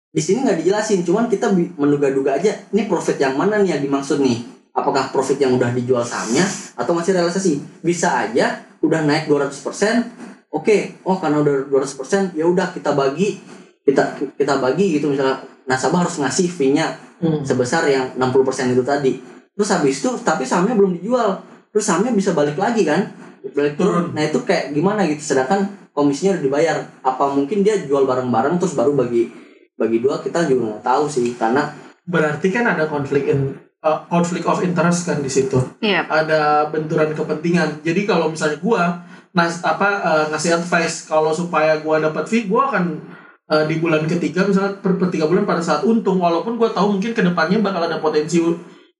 di 0.10 0.22
sini 0.22 0.42
nggak 0.42 0.66
dijelasin, 0.66 1.06
cuman 1.06 1.30
kita 1.30 1.54
menduga-duga 1.54 2.42
aja, 2.42 2.50
ini 2.74 2.89
profit 2.89 3.22
yang 3.22 3.38
mana 3.38 3.62
nih 3.62 3.78
yang 3.78 3.82
dimaksud 3.86 4.18
nih? 4.25 4.42
Apakah 4.74 5.13
profit 5.13 5.38
yang 5.38 5.54
udah 5.54 5.70
dijual 5.70 6.01
sahamnya 6.01 6.46
atau 6.74 6.98
masih 6.98 7.13
realisasi? 7.13 7.62
Bisa 7.86 8.25
aja 8.25 8.66
udah 8.82 9.06
naik 9.06 9.30
200%, 9.30 10.50
oke, 10.50 10.78
oh 11.06 11.18
karena 11.22 11.46
udah 11.46 11.70
200%, 11.70 12.34
ya 12.34 12.46
udah 12.50 12.74
kita 12.74 12.98
bagi 12.98 13.38
kita 13.86 14.18
kita 14.38 14.62
bagi 14.62 14.98
gitu 14.98 15.10
misalnya 15.10 15.42
nasabah 15.66 16.06
harus 16.06 16.22
ngasih 16.22 16.46
fee-nya 16.50 16.94
hmm. 17.22 17.46
sebesar 17.46 17.86
yang 17.89 18.13
60% 18.18 18.74
itu 18.74 18.84
tadi. 18.86 19.13
Terus 19.54 19.70
habis 19.70 20.01
itu 20.01 20.10
tapi 20.25 20.46
sahamnya 20.46 20.74
belum 20.74 20.98
dijual. 20.98 21.42
Terus 21.70 21.86
sahamnya 21.86 22.13
bisa 22.13 22.34
balik 22.34 22.58
lagi 22.58 22.82
kan? 22.86 23.13
Balik 23.54 23.78
turun. 23.78 24.13
Nah, 24.13 24.25
itu 24.25 24.42
kayak 24.42 24.74
gimana 24.74 25.06
gitu 25.06 25.22
sedangkan 25.22 25.70
komisinya 25.94 26.38
udah 26.38 26.44
dibayar. 26.44 26.78
Apa 27.06 27.30
mungkin 27.34 27.62
dia 27.62 27.78
jual 27.86 28.10
bareng-bareng 28.10 28.58
terus 28.58 28.74
baru 28.74 28.98
bagi 28.98 29.30
bagi 29.79 30.03
dua 30.03 30.19
kita 30.19 30.43
juga 30.43 30.75
nggak 30.75 30.83
tahu 30.83 31.07
sih 31.07 31.31
karena 31.39 31.71
Berarti 32.09 32.50
kan 32.50 32.65
ada 32.65 32.89
konflik 32.89 33.29
in 33.29 33.53
uh, 33.86 34.01
konflik 34.09 34.41
of 34.50 34.57
interest 34.65 35.05
kan 35.05 35.21
di 35.21 35.29
situ. 35.29 35.62
Iya. 35.77 36.09
Ada 36.09 36.74
benturan 36.74 37.13
kepentingan. 37.13 37.86
Jadi 37.86 38.09
kalau 38.09 38.33
misalnya 38.33 38.57
gua 38.57 39.05
nas 39.29 39.62
apa 39.62 39.89
uh, 40.01 40.25
ngasih 40.33 40.57
advice 40.57 41.05
kalau 41.05 41.29
supaya 41.29 41.77
gua 41.86 42.01
dapat 42.01 42.25
fee, 42.25 42.50
gua 42.50 42.74
akan 42.74 42.98
uh, 43.45 43.63
di 43.69 43.77
bulan 43.77 44.09
ketiga 44.09 44.41
misalnya 44.50 44.81
per, 44.81 44.98
per 44.98 45.13
tiga 45.13 45.29
bulan 45.29 45.45
pada 45.45 45.62
saat 45.62 45.86
untung 45.86 46.17
walaupun 46.17 46.57
gua 46.57 46.74
tahu 46.74 46.98
mungkin 46.98 47.13
ke 47.13 47.21
depannya 47.21 47.62
bakal 47.62 47.86
ada 47.86 48.01
potensi 48.01 48.41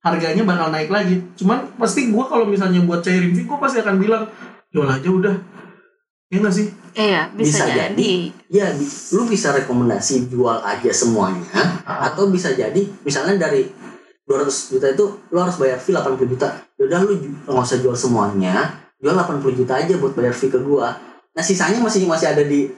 harganya 0.06 0.46
bakal 0.46 0.70
naik 0.70 0.94
lagi. 0.94 1.18
Cuman 1.34 1.82
pasti 1.82 2.14
gua 2.14 2.30
kalau 2.30 2.46
misalnya 2.46 2.86
buat 2.86 3.02
cairin 3.02 3.34
fee, 3.34 3.50
gua 3.50 3.58
pasti 3.58 3.82
akan 3.82 3.98
bilang 3.98 4.30
jual 4.70 4.86
aja 4.86 5.10
udah. 5.10 5.36
Iya 6.30 6.38
nggak 6.40 6.54
sih? 6.54 6.68
Iya, 6.94 7.22
bisa, 7.34 7.46
Bisa 7.50 7.66
jadi. 7.66 7.90
jadi. 7.90 8.12
Ya, 8.54 8.68
lu 9.12 9.26
bisa 9.26 9.50
rekomendasi 9.50 10.30
jual 10.30 10.62
aja 10.62 10.92
semuanya 10.94 11.42
Ah. 11.82 12.06
atau 12.08 12.30
bisa 12.30 12.54
jadi 12.54 12.86
misalnya 13.02 13.42
dari 13.42 13.66
200 14.24 14.46
juta 14.70 14.86
itu 14.88 15.06
lu 15.28 15.38
harus 15.38 15.58
bayar 15.58 15.82
fee 15.82 15.90
80 15.90 16.30
juta. 16.30 16.54
Yaudah 16.78 17.02
lu 17.02 17.18
nggak 17.18 17.66
usah 17.66 17.82
jual 17.82 17.98
semuanya, 17.98 18.78
jual 18.96 19.12
80 19.12 19.58
juta 19.58 19.74
aja 19.76 19.98
buat 19.98 20.14
bayar 20.14 20.30
fee 20.32 20.48
ke 20.48 20.62
gua. 20.62 20.94
Nah, 21.34 21.42
sisanya 21.42 21.82
masih 21.82 22.06
masih 22.06 22.30
ada 22.30 22.46
di 22.46 22.70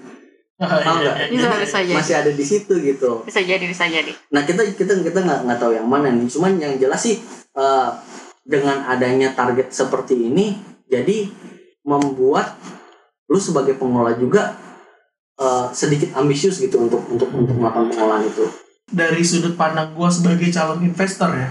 Ah, 0.62 0.78
Tahu 0.78 0.96
nggak? 1.02 1.16
Bisa, 1.28 1.48
Jadi 1.50 1.60
bisa 1.60 1.80
jadi. 1.82 1.96
masih 1.98 2.14
ada 2.16 2.32
di 2.32 2.46
situ 2.46 2.74
gitu. 2.78 3.12
Bisa 3.26 3.42
jadi, 3.42 3.66
bisa 3.66 3.84
jadi. 3.84 4.14
Nah 4.30 4.46
kita 4.46 4.62
kita 4.72 4.94
kita 5.02 5.20
nggak 5.20 5.40
nggak 5.44 5.60
tahu 5.60 5.74
yang 5.74 5.90
mana 5.90 6.08
nih. 6.08 6.30
Cuman 6.30 6.56
yang 6.56 6.78
jelas 6.78 7.02
sih 7.02 7.18
eh, 7.52 7.90
dengan 8.46 8.86
adanya 8.86 9.34
target 9.34 9.74
seperti 9.74 10.16
ini, 10.24 10.56
jadi 10.86 11.28
membuat 11.82 12.56
lu 13.32 13.40
sebagai 13.40 13.80
pengelola 13.80 14.12
juga 14.20 14.60
eh, 15.40 15.68
sedikit 15.72 16.12
ambisius 16.20 16.60
gitu 16.60 16.84
untuk 16.84 17.08
untuk 17.08 17.32
untuk 17.32 17.56
melakukan 17.56 17.88
pengelolaan 17.96 18.28
itu. 18.28 18.44
dari 18.92 19.24
sudut 19.24 19.56
pandang 19.56 19.96
gue 19.96 20.10
sebagai 20.12 20.52
calon 20.52 20.84
investor 20.84 21.32
ya 21.32 21.48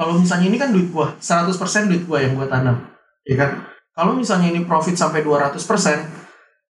kalau 0.00 0.16
misalnya 0.16 0.48
ini 0.48 0.56
kan 0.56 0.72
duit 0.72 0.88
gue 0.88 1.06
100% 1.20 1.52
duit 1.92 2.08
gue 2.08 2.18
yang 2.24 2.32
gue 2.32 2.48
tanam 2.48 2.88
ya 3.28 3.36
kan? 3.36 3.68
Kalau 3.90 4.16
misalnya 4.16 4.48
ini 4.48 4.64
profit 4.64 4.96
sampai 4.96 5.20
200% 5.20 5.60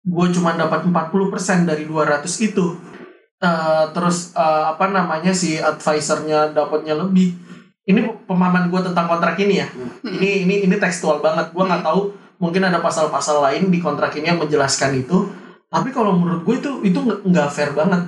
gue 0.08 0.28
cuma 0.32 0.56
dapat 0.56 0.88
40% 0.88 1.68
dari 1.68 1.84
200 1.84 2.24
itu 2.48 2.80
Eh, 3.38 3.86
terus 3.94 4.34
eh, 4.34 4.64
apa 4.74 4.90
namanya 4.90 5.30
si 5.30 5.62
advisernya 5.62 6.50
dapatnya 6.58 6.98
lebih. 6.98 7.38
Ini 7.88 8.04
pemahaman 8.26 8.68
gue 8.74 8.82
tentang 8.84 9.06
kontrak 9.06 9.38
ini 9.40 9.62
ya. 9.62 9.68
Ini 10.04 10.44
ini 10.50 10.56
ini 10.66 10.76
tekstual 10.82 11.22
banget. 11.22 11.54
Gue 11.54 11.64
nggak 11.64 11.86
tahu 11.86 12.12
mungkin 12.38 12.62
ada 12.66 12.82
pasal-pasal 12.82 13.42
lain 13.42 13.70
di 13.74 13.82
kontrak 13.82 14.14
ini 14.18 14.30
yang 14.34 14.42
menjelaskan 14.42 14.98
itu 14.98 15.30
tapi 15.68 15.92
kalau 15.92 16.16
menurut 16.16 16.42
gue 16.48 16.56
itu 16.62 16.72
itu 16.86 17.00
nggak 17.04 17.50
fair 17.52 17.74
banget 17.76 18.08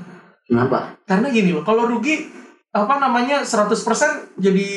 Kenapa? 0.49 0.97
karena 1.05 1.29
gini 1.29 1.53
loh, 1.53 1.61
kalau 1.61 1.85
rugi 1.85 2.25
apa 2.73 2.97
namanya 2.97 3.45
100% 3.45 4.41
jadi 4.41 4.69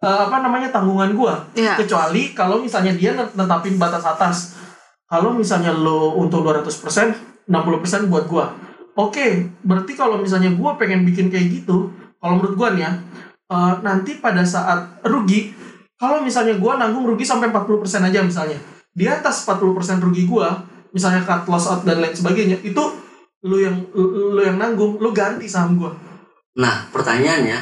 eh, 0.00 0.20
apa 0.24 0.40
namanya 0.40 0.72
tanggungan 0.72 1.12
gua. 1.12 1.44
Iya. 1.52 1.76
Kecuali 1.76 2.32
kalau 2.32 2.64
misalnya 2.64 2.96
dia 2.96 3.12
net- 3.12 3.36
netapin 3.36 3.76
batas 3.76 4.04
atas. 4.08 4.56
Kalau 5.04 5.36
misalnya 5.36 5.74
lo 5.74 6.16
untung 6.16 6.40
200%, 6.40 7.44
60% 7.44 8.08
buat 8.08 8.24
gua. 8.24 8.56
Oke, 8.96 9.52
berarti 9.60 9.92
kalau 9.92 10.16
misalnya 10.16 10.48
gua 10.56 10.80
pengen 10.80 11.04
bikin 11.04 11.28
kayak 11.28 11.60
gitu, 11.60 11.92
kalau 12.16 12.40
menurut 12.40 12.56
gua 12.56 12.68
nih 12.72 12.88
ya, 12.88 12.92
eh, 13.52 13.72
nanti 13.84 14.16
pada 14.16 14.40
saat 14.48 15.04
rugi, 15.04 15.52
kalau 16.00 16.24
misalnya 16.24 16.56
gua 16.56 16.80
nanggung 16.80 17.04
rugi 17.04 17.28
sampai 17.28 17.52
40% 17.52 18.08
aja 18.08 18.24
misalnya. 18.24 18.56
Di 18.90 19.04
atas 19.04 19.44
40% 19.44 20.00
rugi 20.00 20.24
gua, 20.24 20.64
misalnya 20.90 21.20
cut 21.22 21.44
loss 21.46 21.68
out 21.68 21.84
dan 21.84 22.00
lain 22.00 22.16
sebagainya, 22.16 22.56
itu 22.64 22.80
lu 23.44 23.56
yang 23.60 23.76
lu, 23.92 24.32
lu 24.34 24.40
yang 24.40 24.56
nanggung, 24.56 24.96
lu 24.96 25.12
ganti 25.12 25.44
saham 25.44 25.76
gua. 25.76 25.92
Nah 26.56 26.88
pertanyaannya, 26.88 27.58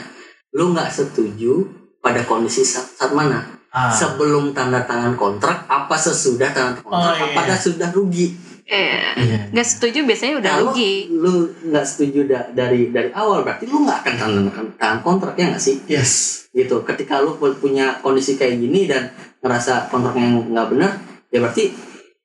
lu 0.54 0.70
nggak 0.70 0.88
setuju 0.88 1.66
pada 1.98 2.22
kondisi 2.22 2.62
saat, 2.62 2.94
saat 2.94 3.12
mana? 3.12 3.58
Sebelum 3.68 4.56
tanda 4.56 4.80
tangan 4.88 5.12
kontrak, 5.14 5.68
apa 5.68 5.94
sesudah 5.94 6.50
tanda 6.50 6.72
tangan 6.72 6.86
kontrak? 6.86 7.14
Oh, 7.14 7.14
iya. 7.14 7.26
Apakah 7.36 7.56
sudah 7.60 7.88
rugi? 7.92 8.26
Iya. 8.64 9.00
Iya. 9.16 9.38
Nggak 9.52 9.68
setuju 9.68 9.98
biasanya 10.08 10.34
udah 10.40 10.50
Kalau 10.50 10.64
rugi. 10.72 10.92
lu 11.12 11.32
nggak 11.68 11.86
setuju 11.86 12.20
da- 12.24 12.48
dari 12.56 12.88
dari 12.88 13.12
awal, 13.12 13.44
berarti 13.44 13.68
lu 13.68 13.84
nggak 13.84 13.98
akan 14.02 14.14
tanda 14.16 14.40
tangan 14.80 15.00
kontrak 15.04 15.34
ya 15.36 15.52
nggak 15.52 15.62
sih? 15.62 15.76
Yes. 15.84 16.47
Gitu. 16.58 16.82
Ketika 16.82 17.22
lu 17.22 17.38
pu- 17.38 17.54
punya 17.62 18.02
kondisi 18.02 18.34
kayak 18.34 18.58
gini 18.58 18.90
dan 18.90 19.14
ngerasa 19.38 19.86
kontraknya 19.86 20.42
nggak 20.50 20.68
benar 20.74 20.92
ya 21.30 21.38
berarti 21.38 21.70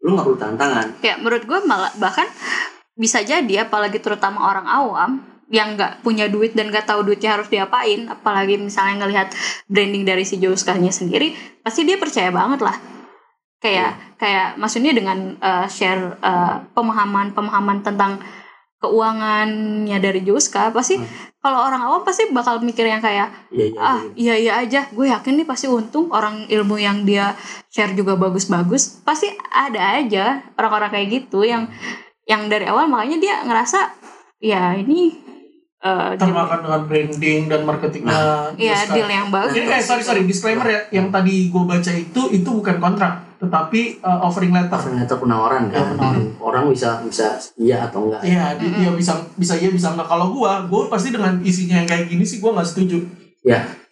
lu 0.04 0.18
nggak 0.18 0.26
perlu 0.26 0.40
tantangan. 0.40 0.88
Ya, 1.00 1.16
menurut 1.22 1.44
gue 1.46 1.60
malah 1.64 1.94
bahkan 2.02 2.28
bisa 2.94 3.24
jadi 3.24 3.70
apalagi 3.70 4.02
terutama 4.02 4.50
orang 4.50 4.68
awam 4.68 5.12
yang 5.54 5.78
nggak 5.78 6.02
punya 6.02 6.28
duit 6.28 6.58
dan 6.58 6.74
nggak 6.74 6.90
tahu 6.90 7.06
duitnya 7.06 7.38
harus 7.38 7.48
diapain, 7.48 8.10
apalagi 8.10 8.58
misalnya 8.58 9.06
ngelihat 9.06 9.30
branding 9.70 10.02
dari 10.02 10.26
si 10.26 10.42
Joskanya 10.42 10.90
sendiri, 10.90 11.36
pasti 11.62 11.86
dia 11.86 12.02
percaya 12.02 12.34
banget 12.34 12.66
lah. 12.66 12.74
Kayak 13.62 14.18
kayak 14.20 14.60
maksudnya 14.60 14.92
dengan 14.92 15.38
uh, 15.40 15.70
share 15.70 16.20
uh, 16.20 16.68
pemahaman-pemahaman 16.74 17.86
tentang 17.86 18.20
keuangannya 18.84 19.96
dari 20.04 20.20
Joska, 20.28 20.76
pasti 20.76 21.00
Hmm. 21.00 21.08
kalau 21.40 21.64
orang 21.64 21.80
awam 21.88 22.04
pasti 22.04 22.28
bakal 22.36 22.60
mikir 22.60 22.84
yang 22.84 23.00
kayak 23.00 23.32
iya 23.52 23.66
iya 23.72 23.80
ah 23.80 24.00
iya. 24.00 24.12
iya 24.16 24.36
iya 24.36 24.54
aja 24.60 24.82
gue 24.92 25.08
yakin 25.08 25.40
nih 25.40 25.48
pasti 25.48 25.72
untung 25.72 26.12
orang 26.12 26.44
ilmu 26.52 26.76
yang 26.76 27.08
dia 27.08 27.32
share 27.72 27.96
juga 27.96 28.20
bagus-bagus 28.20 29.04
pasti 29.08 29.32
ada 29.52 30.00
aja 30.04 30.44
orang-orang 30.60 30.92
kayak 30.92 31.08
gitu 31.12 31.48
yang 31.48 31.68
yang 32.28 32.48
dari 32.48 32.68
awal 32.68 32.88
makanya 32.88 33.20
dia 33.20 33.36
ngerasa 33.44 33.92
ya 34.40 34.76
ini 34.76 35.23
eh, 35.84 36.10
dia- 36.10 36.22
Termakan 36.22 36.60
dengan 36.62 36.82
branding 36.84 37.42
dan 37.46 37.62
marketingnya. 37.62 38.16
ya 38.56 38.72
Joska. 38.74 38.94
deal 38.94 39.10
yang 39.10 39.28
bagus 39.28 39.52
Ini, 39.54 39.68
eh 39.70 39.82
sorry 39.82 40.00
sorry 40.02 40.22
disclaimer 40.24 40.64
ya, 40.66 40.80
yang 40.92 41.08
tadi 41.10 41.48
gue 41.48 41.64
baca 41.64 41.92
itu 41.92 42.22
itu 42.32 42.50
bukan 42.50 42.80
kontrak, 42.80 43.14
tetapi 43.38 44.00
uh, 44.00 44.24
offering 44.24 44.50
letter. 44.50 44.80
ternyata 44.80 45.14
penawaran 45.14 45.68
Ya, 45.68 45.78
kan 45.78 45.94
penawaran. 45.94 46.24
orang 46.40 46.64
bisa 46.70 47.04
bisa 47.04 47.36
iya 47.56 47.84
atau 47.84 48.08
enggak 48.08 48.24
Iya, 48.24 48.56
dia, 48.56 48.70
dia 48.74 48.92
bisa 48.92 49.14
bisa 49.36 49.54
iya 49.54 49.68
bisa 49.68 49.92
nggak. 49.92 50.08
Kalau 50.08 50.32
gua, 50.32 50.64
gua 50.66 50.88
pasti 50.88 51.10
dengan 51.10 51.36
isinya 51.42 51.76
yang 51.76 51.86
kayak 51.86 52.08
gini 52.08 52.24
sih 52.24 52.40
gua 52.40 52.56
nggak 52.56 52.70
setuju. 52.70 53.04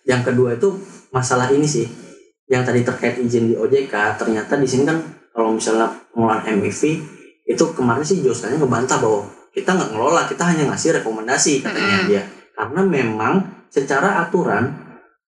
yang 0.01 0.23
kedua 0.23 0.55
itu 0.55 0.65
masalah 1.11 1.51
ini 1.51 1.61
sih 1.63 1.85
yang 2.47 2.63
tadi 2.63 2.81
terkait 2.81 3.15
izin 3.17 3.47
di 3.47 3.55
OJK 3.55 3.91
ternyata 4.17 4.55
di 4.55 4.65
sini 4.65 4.83
kan 4.83 4.97
kalau 5.29 5.53
misalnya 5.53 5.87
pengelolaan 6.09 6.57
MIV 6.57 6.81
itu 7.45 7.63
kemarin 7.71 8.01
sih 8.01 8.19
Joskanya 8.19 8.57
ngebantah 8.57 8.97
bahwa 8.97 9.27
kita 9.51 9.75
nggak 9.75 9.91
ngelola 9.91 10.27
kita 10.27 10.43
hanya 10.47 10.71
ngasih 10.71 11.03
rekomendasi 11.03 11.63
katanya 11.63 11.97
dia. 12.07 12.23
Karena 12.55 12.81
memang 12.83 13.33
secara 13.67 14.23
aturan 14.23 14.71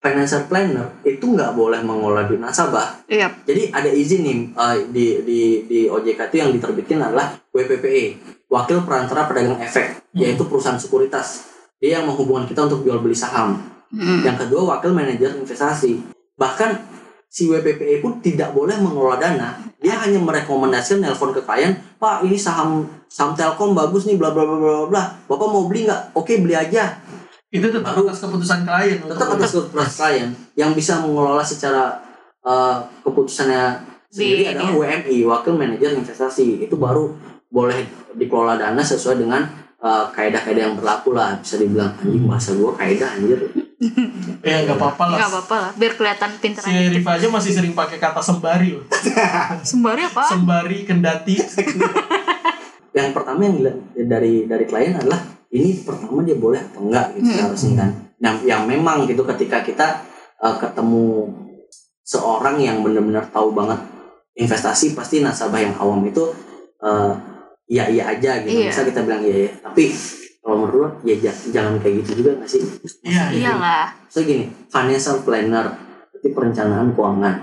financial 0.03 0.43
planner 0.51 0.99
itu 1.07 1.23
nggak 1.23 1.55
boleh 1.55 1.79
mengelola 1.79 2.27
duit 2.27 2.43
nasabah. 2.43 3.07
Iya. 3.07 3.31
Jadi 3.47 3.71
ada 3.71 3.87
izin 3.87 4.21
nih 4.27 4.37
eh, 4.51 4.77
di 4.91 5.05
di 5.23 5.39
di 5.63 5.79
OJK 5.87 6.19
itu 6.27 6.35
yang 6.43 6.51
diterbitkan 6.51 6.99
adalah 6.99 7.31
WPPE 7.55 8.03
wakil 8.51 8.83
perantara 8.83 9.27
pedagang 9.31 9.63
efek 9.63 10.11
yaitu 10.15 10.43
perusahaan 10.43 10.79
sekuritas. 10.79 11.51
Dia 11.79 11.99
yang 11.99 12.07
menghubungkan 12.07 12.47
kita 12.47 12.67
untuk 12.67 12.83
jual 12.83 12.99
beli 12.99 13.15
saham. 13.15 13.71
Mm. 13.93 14.25
yang 14.25 14.33
kedua 14.41 14.73
wakil 14.73 14.89
manajer 14.89 15.37
investasi. 15.37 16.01
Bahkan 16.33 16.92
si 17.33 17.49
WPPE 17.49 18.05
pun 18.05 18.21
tidak 18.21 18.53
boleh 18.53 18.77
mengelola 18.77 19.17
dana. 19.17 19.57
Dia 19.81 19.97
hanya 19.97 20.21
merekomendasikan 20.21 21.01
nelpon 21.01 21.33
ke 21.33 21.41
klien, 21.41 21.73
Pak 21.97 22.21
ini 22.21 22.37
saham 22.37 22.85
saham 23.09 23.33
Telkom 23.33 23.73
bagus 23.73 24.05
nih, 24.05 24.21
bla 24.21 24.29
bla 24.29 24.45
bla 24.45 24.57
bla 24.61 24.85
bla. 24.85 25.03
Bapak 25.25 25.47
mau 25.49 25.65
beli 25.65 25.89
nggak? 25.89 26.13
Oke 26.13 26.37
beli 26.37 26.53
aja. 26.53 26.93
Itu 27.49 27.73
tetap 27.73 27.97
Baru- 27.97 28.05
atas 28.05 28.21
keputusan 28.21 28.69
klien. 28.69 29.01
Tetap 29.01 29.27
atas 29.33 29.49
keputusan 29.49 29.89
klien. 29.97 30.29
Yang 30.53 30.71
bisa 30.77 30.93
mengelola 31.01 31.41
secara 31.41 31.97
eh, 32.45 32.77
keputusannya 33.01 33.81
sendiri 34.13 34.43
Di- 34.45 34.49
adalah 34.53 34.71
WMI, 34.77 35.17
wakil 35.25 35.53
manajer 35.57 35.89
investasi. 35.97 36.69
Itu 36.69 36.77
baru 36.77 37.17
boleh 37.49 38.13
dikelola 38.13 38.61
dana 38.61 38.81
sesuai 38.85 39.17
dengan 39.17 39.41
eh, 39.81 40.05
kaidah-kaidah 40.13 40.69
yang 40.69 40.77
berlaku 40.77 41.17
lah. 41.17 41.41
Bisa 41.41 41.57
dibilang 41.57 41.97
anjing 41.97 42.29
bahasa 42.29 42.53
gua 42.53 42.77
kaidah 42.77 43.09
anjir. 43.17 43.41
Ya 44.45 44.63
nggak 44.63 44.75
apa-apa 44.75 45.03
lah. 45.05 45.17
nggak 45.17 45.31
apa-apa 45.31 45.55
lah 45.57 45.71
biar 45.73 45.93
kelihatan 45.93 46.31
pinter 46.37 46.61
Si 46.61 46.69
aja 46.69 46.89
Rif 46.89 47.05
aja 47.05 47.27
masih 47.27 47.51
sering 47.51 47.73
pakai 47.73 47.97
kata 47.97 48.19
sembari 48.19 48.69
loh. 48.73 48.85
sembari 49.69 50.01
apa 50.03 50.21
Sembari, 50.25 50.77
kendati. 50.83 51.35
yang 52.93 53.09
pertama 53.11 53.41
yang 53.41 53.57
dari 54.05 54.45
dari 54.45 54.65
klien 54.65 54.93
adalah 54.93 55.17
ini 55.49 55.81
pertama 55.81 56.21
dia 56.21 56.35
boleh 56.35 56.61
atau 56.61 56.81
enggak 56.83 57.07
gitu 57.15 57.29
Hmm. 57.31 57.49
resmi 57.49 57.73
kan 57.73 57.89
yang 58.17 58.35
yang 58.43 58.61
memang 58.63 59.03
gitu 59.03 59.25
ketika 59.25 59.59
kita 59.59 59.87
uh, 60.37 60.55
ketemu 60.55 61.29
seorang 62.01 62.57
yang 62.57 62.79
benar-benar 62.79 63.27
tahu 63.27 63.51
banget 63.51 63.81
investasi 64.33 64.93
pasti 64.93 65.19
nasabah 65.19 65.59
yang 65.59 65.75
awam 65.75 66.01
itu 66.03 66.21
uh, 66.79 67.13
iya 67.65 67.87
iya 67.87 68.09
aja 68.09 68.41
gitu 68.41 68.53
Iya. 68.55 68.69
bisa 68.69 68.81
kita 68.83 69.01
bilang 69.01 69.21
iya 69.21 69.47
iya 69.47 69.51
tapi 69.59 69.89
kalau 70.43 70.55
menurut 70.59 70.75
lo, 70.75 70.89
ya 71.03 71.15
ja- 71.17 71.41
jangan 71.49 71.79
kayak 71.79 72.03
gitu 72.03 72.19
juga 72.19 72.35
nggak 72.35 72.49
sih? 72.49 72.59
Iya, 73.01 73.23
iya. 73.31 73.39
iyalah. 73.49 73.85
So 74.05 74.19
gini 74.21 74.51
financial 74.67 75.23
planner 75.23 75.71
itu 76.13 76.27
perencanaan 76.29 76.91
keuangan. 76.91 77.35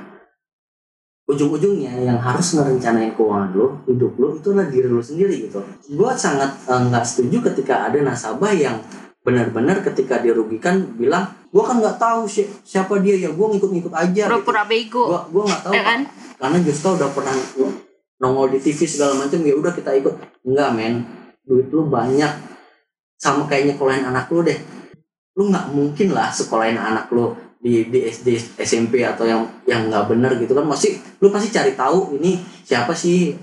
Ujung-ujungnya 1.24 1.94
yang 1.96 2.18
harus 2.18 2.52
ngerencanain 2.52 3.14
keuangan 3.14 3.54
lo 3.54 3.80
hidup 3.86 4.18
lo 4.18 4.34
itu 4.34 4.50
adalah 4.50 4.66
diri 4.66 4.84
lo 4.84 4.98
sendiri 4.98 5.46
gitu. 5.46 5.62
Gue 5.88 6.10
sangat 6.12 6.58
eh, 6.66 6.82
nggak 6.82 7.00
setuju 7.00 7.40
ketika 7.46 7.86
ada 7.86 7.96
nasabah 8.00 8.50
yang 8.50 8.76
benar-benar 9.20 9.80
ketika 9.82 10.18
dirugikan 10.18 10.96
bilang 10.96 11.28
gue 11.48 11.60
kan 11.60 11.76
nggak 11.76 11.96
tahu 11.96 12.24
si- 12.26 12.48
siapa 12.62 12.98
dia 12.98 13.14
ya 13.16 13.30
gue 13.30 13.46
ngikut-ngikut 13.48 13.92
aja 13.92 14.22
gitu. 14.26 14.42
pura-pura 14.42 14.64
bego. 14.66 15.02
Gue 15.06 15.20
gue 15.30 15.42
nggak 15.46 15.62
tahu 15.62 15.72
ya 15.72 15.82
kan? 15.82 16.00
karena 16.36 16.56
Justa 16.60 16.88
udah 16.92 17.08
pernah 17.08 17.36
nongol 18.18 18.46
di 18.50 18.58
TV 18.58 18.80
segala 18.84 19.14
macam 19.14 19.38
ya 19.40 19.54
udah 19.54 19.72
kita 19.72 19.90
ikut. 19.94 20.14
Enggak 20.42 20.68
men. 20.74 20.94
Duit 21.40 21.70
lu 21.70 21.86
banyak 21.86 22.49
sama 23.20 23.44
kayak 23.44 23.76
nyekolahin 23.76 24.08
anak 24.08 24.32
lu 24.32 24.40
deh. 24.40 24.56
Lu 25.36 25.52
nggak 25.52 25.76
mungkin 25.76 26.16
lah 26.16 26.32
sekolahin 26.32 26.80
anak 26.80 27.12
lu 27.12 27.36
di 27.60 27.92
di 27.92 28.08
SD 28.08 28.56
SMP 28.56 29.04
atau 29.04 29.28
yang 29.28 29.44
yang 29.68 29.92
nggak 29.92 30.08
bener 30.08 30.32
gitu 30.40 30.56
kan. 30.56 30.64
Masih 30.64 30.96
lu 31.20 31.28
pasti 31.28 31.52
cari 31.52 31.76
tahu 31.76 32.16
ini 32.16 32.40
siapa 32.64 32.96
sih. 32.96 33.36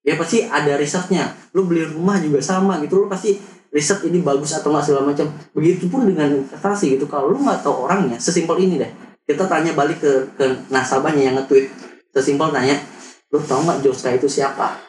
Ya 0.00 0.16
pasti 0.16 0.48
ada 0.48 0.80
risetnya. 0.80 1.28
Lu 1.52 1.68
beli 1.68 1.84
rumah 1.84 2.16
juga 2.16 2.40
sama 2.40 2.80
gitu. 2.80 3.04
Lu 3.04 3.06
pasti 3.12 3.36
riset 3.68 4.00
ini 4.08 4.24
bagus 4.24 4.56
atau 4.56 4.72
nggak 4.72 4.84
segala 4.88 5.12
macam. 5.12 5.28
Begitupun 5.52 6.08
dengan 6.08 6.32
investasi 6.32 6.96
gitu. 6.96 7.04
Kalau 7.04 7.28
lu 7.28 7.44
nggak 7.44 7.60
tahu 7.60 7.84
orangnya 7.84 8.16
sesimpel 8.16 8.56
ini 8.64 8.80
deh. 8.80 8.88
Kita 9.28 9.44
tanya 9.44 9.76
balik 9.76 10.00
ke 10.00 10.12
ke 10.40 10.72
nasabahnya 10.72 11.28
yang 11.28 11.36
nge-tweet. 11.36 11.68
Sesimpel 12.16 12.48
tanya 12.48 12.80
lu 13.28 13.44
tahu 13.44 13.68
nggak 13.68 13.84
Joska 13.84 14.16
itu 14.16 14.24
siapa? 14.24 14.80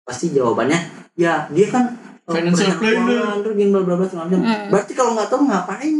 Pasti 0.00 0.32
jawabannya 0.32 0.96
ya 1.20 1.44
dia 1.52 1.68
kan 1.68 1.99
Financial 2.22 2.70
perencana 2.70 2.78
planner. 2.78 3.36
terus 3.40 3.54
gini, 3.54 3.70
bla 3.70 3.82
bla 3.82 3.94
bla 3.94 4.06
segala 4.06 4.24
macam 4.26 4.40
Hmm. 4.40 4.66
berarti 4.68 4.92
kalau 4.92 5.10
nggak 5.12 5.28
tahu 5.28 5.40
ngapain 5.44 5.96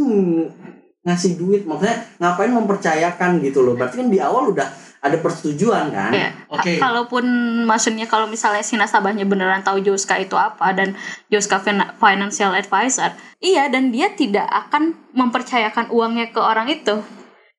ngasih 1.01 1.33
duit 1.35 1.63
maksudnya 1.65 1.97
ngapain 2.19 2.53
mempercayakan 2.53 3.41
gitu 3.41 3.63
loh 3.63 3.73
berarti 3.73 3.97
kan 3.97 4.09
di 4.09 4.21
awal 4.21 4.53
udah 4.53 4.69
ada 5.01 5.17
persetujuan 5.17 5.89
kan 5.89 6.13
Ya, 6.13 6.29
Oke. 6.47 6.77
kalaupun 6.77 7.25
maksudnya 7.65 8.05
kalau 8.05 8.29
misalnya 8.29 8.61
si 8.61 8.77
nasabahnya 8.77 9.25
beneran 9.25 9.61
tahu 9.61 9.81
Joska 9.81 10.17
itu 10.17 10.37
apa 10.37 10.71
dan 10.71 10.93
Joska 11.27 11.57
fin- 11.57 11.89
financial 11.97 12.53
advisor, 12.53 13.09
iya 13.39 13.67
dan 13.67 13.89
dia 13.89 14.13
tidak 14.13 14.45
akan 14.45 14.93
mempercayakan 15.11 15.89
uangnya 15.89 16.29
ke 16.29 16.39
orang 16.39 16.69
itu. 16.69 17.01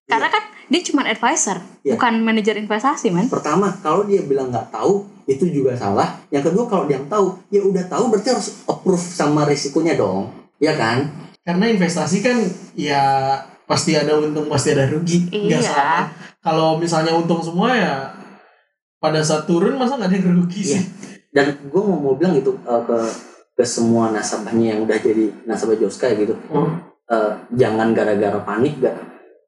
Karena 0.05 0.29
kan 0.29 0.43
dia 0.71 0.81
cuma 0.81 1.03
advisor, 1.03 1.59
Iya. 1.83 1.99
bukan 1.99 2.23
manajer 2.23 2.55
investasi, 2.55 3.11
man. 3.11 3.27
pertama 3.27 3.75
kalau 3.77 4.07
dia 4.07 4.23
bilang 4.23 4.47
nggak 4.47 4.71
tahu 4.71 5.03
itu 5.27 5.45
juga 5.45 5.75
salah 5.75 6.15
yang 6.27 6.41
kedua 6.41 6.65
kalau 6.65 6.87
dia 6.87 6.95
yang 6.95 7.05
tahu 7.05 7.35
ya 7.47 7.59
udah 7.59 7.83
tahu 7.85 8.07
berarti 8.07 8.31
harus 8.31 8.63
approve 8.65 8.99
sama 9.01 9.43
risikonya 9.43 9.93
dong 9.93 10.31
ya 10.57 10.73
kan 10.73 11.11
Karena 11.41 11.65
investasi 11.67 12.21
kan 12.21 12.37
ya 12.73 13.01
pasti 13.65 13.91
ada 13.93 14.13
untung 14.15 14.45
pasti 14.45 14.71
ada 14.71 14.85
rugi. 14.85 15.25
Nggak 15.25 15.57
Iya. 15.57 15.65
sama. 15.65 15.99
Kalau 16.39 16.69
misalnya 16.77 17.11
untung 17.11 17.41
semua 17.41 17.73
ya 17.73 18.13
pada 18.97 19.19
saat 19.19 19.43
turun 19.43 19.73
masa 19.73 19.97
nggak 19.97 20.07
ada 20.07 20.17
yang 20.17 20.37
rugi 20.37 20.61
Iya. 20.61 20.77
sih? 20.77 20.83
dan 21.31 21.47
gue 21.63 21.81
mau 21.81 21.95
mau 21.95 22.13
bilang 22.13 22.35
gitu 22.35 22.53
eh, 22.61 22.81
ke 22.83 22.97
ke 23.53 23.63
semua 23.63 24.11
nasabahnya 24.11 24.75
yang 24.75 24.79
udah 24.83 24.93
jadi 24.95 25.31
nasabah 25.43 25.73
Joska 25.75 26.11
gitu 26.13 26.35
Hmm. 26.47 26.77
eh, 27.07 27.31
jangan 27.55 27.89
gara-gara 27.91 28.37
panik 28.41 28.77
gak 28.77 28.99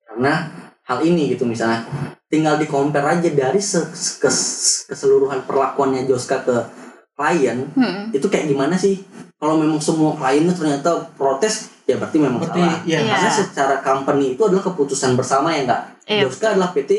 karena 0.04 0.48
hal 0.84 1.00
ini 1.00 1.32
gitu 1.32 1.44
misalnya 1.44 1.88
tinggal 2.28 2.58
di 2.58 2.66
compare 2.66 3.16
aja 3.16 3.30
dari 3.30 3.58
se- 3.58 3.88
se- 3.94 4.20
kes- 4.20 4.86
keseluruhan 4.88 5.44
perlakuannya 5.44 6.04
Joska 6.04 6.44
ke 6.44 6.56
klien 7.14 7.70
Hmm. 7.72 8.10
itu 8.10 8.26
kayak 8.26 8.50
gimana 8.50 8.74
sih 8.74 9.00
kalau 9.38 9.56
memang 9.56 9.78
semua 9.78 10.12
kliennya 10.14 10.52
ternyata 10.52 11.14
protes 11.14 11.70
ya 11.84 11.96
berarti 11.96 12.18
memang 12.18 12.42
Berarti 12.42 12.60
salah 12.60 12.80
ya 12.84 13.00
Iya. 13.00 13.12
karena 13.12 13.30
secara 13.30 13.76
company 13.80 14.34
itu 14.34 14.42
adalah 14.44 14.64
keputusan 14.64 15.14
bersama 15.14 15.52
ya 15.52 15.62
enggak 15.64 15.82
Iya. 16.04 16.22
Joska 16.26 16.52
adalah 16.52 16.72
PT 16.72 16.92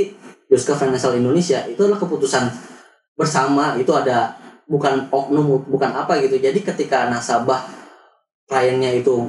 Joska 0.48 0.72
Financial 0.76 1.12
Indonesia 1.12 1.60
itu 1.66 1.80
adalah 1.82 1.98
keputusan 1.98 2.44
bersama 3.14 3.74
itu 3.74 3.90
ada 3.90 4.36
bukan 4.64 5.08
oknum 5.08 5.60
bukan 5.66 5.90
apa 5.92 6.16
gitu 6.20 6.36
jadi 6.36 6.56
ketika 6.56 7.10
nasabah 7.10 7.64
kliennya 8.46 8.96
itu 8.96 9.28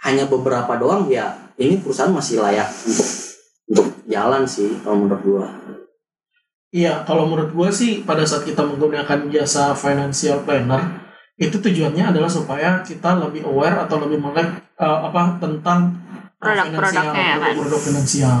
hanya 0.00 0.24
beberapa 0.24 0.76
doang 0.76 1.08
ya 1.08 1.34
ini 1.56 1.76
perusahaan 1.76 2.12
masih 2.12 2.40
layak 2.40 2.68
untuk 2.84 3.04
jalan 4.16 4.48
sih 4.48 4.80
kalau 4.80 5.04
menurut 5.04 5.20
gua 5.20 5.46
Iya, 6.74 7.06
kalau 7.08 7.30
menurut 7.30 7.54
gue 7.56 7.70
sih 7.72 8.04
pada 8.04 8.26
saat 8.26 8.44
kita 8.44 8.60
menggunakan 8.60 9.30
jasa 9.32 9.72
financial 9.72 10.42
planner 10.44 10.82
itu 11.38 11.56
tujuannya 11.56 12.12
adalah 12.12 12.28
supaya 12.28 12.80
kita 12.84 13.16
lebih 13.16 13.46
aware 13.48 13.86
atau 13.86 13.96
lebih 14.02 14.20
melek 14.20 14.60
eh, 14.76 14.98
apa 15.08 15.40
tentang 15.40 15.94
eh, 16.36 16.52
Produk-produknya 16.52 17.00
finansial, 17.00 17.14
ya 17.14 17.24
kan? 17.32 17.40
produk-produk 17.40 17.80
finansial. 17.80 18.36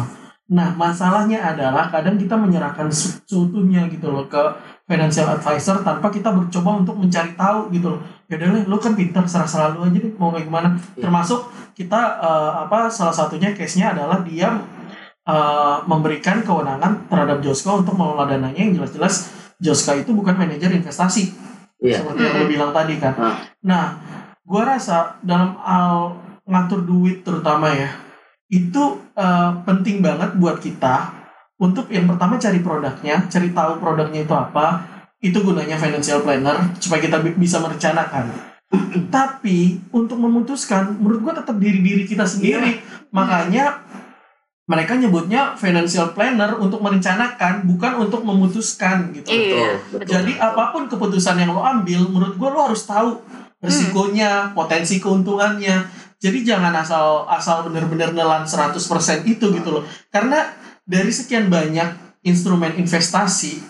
Nah, 0.46 0.68
masalahnya 0.78 1.38
adalah 1.42 1.88
kadang 1.88 2.14
kita 2.20 2.38
menyerahkan 2.38 2.86
se- 2.92 3.18
seutuhnya 3.24 3.88
gitu 3.88 4.10
loh 4.12 4.28
ke 4.28 4.42
financial 4.86 5.26
advisor 5.26 5.82
tanpa 5.82 6.06
kita 6.12 6.28
mencoba 6.30 6.82
untuk 6.82 6.94
mencari 6.98 7.32
tahu 7.34 7.72
gitu 7.72 7.96
loh. 7.96 8.00
Ya 8.26 8.36
udah 8.36 8.68
lu 8.68 8.76
kan 8.78 8.92
pintar 8.98 9.24
serah 9.26 9.48
selalu 9.48 9.90
aja 9.90 9.98
deh 10.02 10.12
mau 10.18 10.30
kayak 10.34 10.46
gimana. 10.50 10.68
Iya. 10.94 11.08
Termasuk 11.08 11.40
kita 11.72 12.00
eh, 12.20 12.52
apa 12.68 12.90
salah 12.90 13.14
satunya 13.14 13.54
case-nya 13.56 13.96
adalah 13.96 14.20
dia 14.26 14.50
eh, 15.26 15.76
memberikan 15.84 16.40
kewenangan 16.46 17.10
terhadap 17.10 17.42
Joska 17.42 17.82
untuk 17.82 17.98
mengelola 17.98 18.30
dananya 18.30 18.56
yang 18.56 18.78
jelas-jelas 18.78 19.34
Joska 19.58 19.98
itu 19.98 20.14
bukan 20.14 20.38
manajer 20.38 20.70
investasi 20.72 21.34
iya 21.82 22.00
seperti 22.00 22.24
yang 22.24 22.36
lo 22.40 22.46
bilang 22.48 22.70
tadi 22.72 22.94
kan. 22.96 23.12
Ah. 23.20 23.36
Nah, 23.60 23.84
gua 24.46 24.78
rasa 24.78 25.20
dalam 25.20 25.58
hal 25.60 26.16
ngatur 26.46 26.86
duit 26.86 27.20
terutama 27.26 27.74
ya 27.74 27.90
itu 28.48 29.02
eh, 29.18 29.50
penting 29.66 30.00
banget 30.00 30.38
buat 30.38 30.62
kita 30.62 31.26
untuk 31.56 31.88
yang 31.88 32.04
pertama 32.04 32.36
cari 32.36 32.60
produknya, 32.60 33.24
cari 33.32 33.48
tahu 33.56 33.80
produknya 33.80 34.28
itu 34.28 34.34
apa. 34.36 34.84
Itu 35.16 35.40
gunanya 35.40 35.80
financial 35.80 36.20
planner 36.20 36.76
supaya 36.76 37.00
kita 37.00 37.24
bi- 37.24 37.36
bisa 37.40 37.56
merencanakan. 37.64 38.28
Tapi 39.08 39.80
untuk 39.88 40.20
memutuskan, 40.20 41.00
menurut 41.00 41.24
gua 41.24 41.34
tetap 41.40 41.56
diri 41.56 41.80
diri 41.80 42.04
kita 42.04 42.28
sendiri. 42.28 42.84
Makanya 43.08 43.80
mereka 44.66 44.98
nyebutnya 44.98 45.54
financial 45.54 46.10
planner 46.10 46.58
untuk 46.58 46.82
merencanakan, 46.82 47.70
bukan 47.70 48.02
untuk 48.02 48.26
memutuskan 48.26 49.14
gitu. 49.14 49.30
Iya, 49.30 49.78
betul. 49.94 50.10
Jadi 50.10 50.32
apa 50.42 50.74
pun 50.74 50.90
keputusan 50.90 51.38
yang 51.38 51.54
lo 51.54 51.62
ambil, 51.62 52.10
menurut 52.10 52.34
gue 52.34 52.50
lo 52.50 52.60
harus 52.66 52.82
tahu 52.82 53.22
resikonya, 53.62 54.50
potensi 54.58 54.98
keuntungannya. 54.98 55.86
Jadi 56.18 56.42
jangan 56.42 56.74
asal 56.74 57.30
asal 57.30 57.62
bener-bener 57.70 58.10
nelan 58.10 58.42
100% 58.42 58.74
itu 59.22 59.46
gitu 59.54 59.68
loh. 59.70 59.86
Karena 60.10 60.50
dari 60.82 61.14
sekian 61.14 61.46
banyak 61.46 62.18
instrumen 62.26 62.74
investasi, 62.74 63.62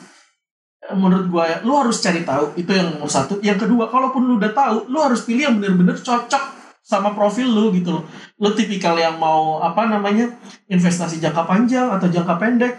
menurut 0.96 1.28
gue 1.28 1.44
ya, 1.44 1.58
lo 1.60 1.84
harus 1.84 2.00
cari 2.00 2.24
tahu 2.24 2.56
itu 2.56 2.72
yang 2.72 2.96
nomor 2.96 3.12
satu. 3.12 3.36
Yang 3.44 3.68
kedua, 3.68 3.92
kalaupun 3.92 4.24
lo 4.24 4.40
udah 4.40 4.52
tahu, 4.56 4.88
lo 4.88 5.04
harus 5.04 5.28
pilih 5.28 5.52
yang 5.52 5.60
bener-bener 5.60 6.00
cocok 6.00 6.55
sama 6.86 7.10
profil 7.10 7.50
lo 7.50 7.74
gitu 7.74 7.90
loh. 7.92 8.04
Lo 8.38 8.54
tipikal 8.54 8.94
yang 8.94 9.18
mau 9.18 9.58
apa 9.58 9.84
namanya 9.84 10.30
investasi 10.66 11.18
jangka 11.18 11.42
panjang 11.42 11.90
atau 11.90 12.06
jangka 12.06 12.38
pendek 12.38 12.74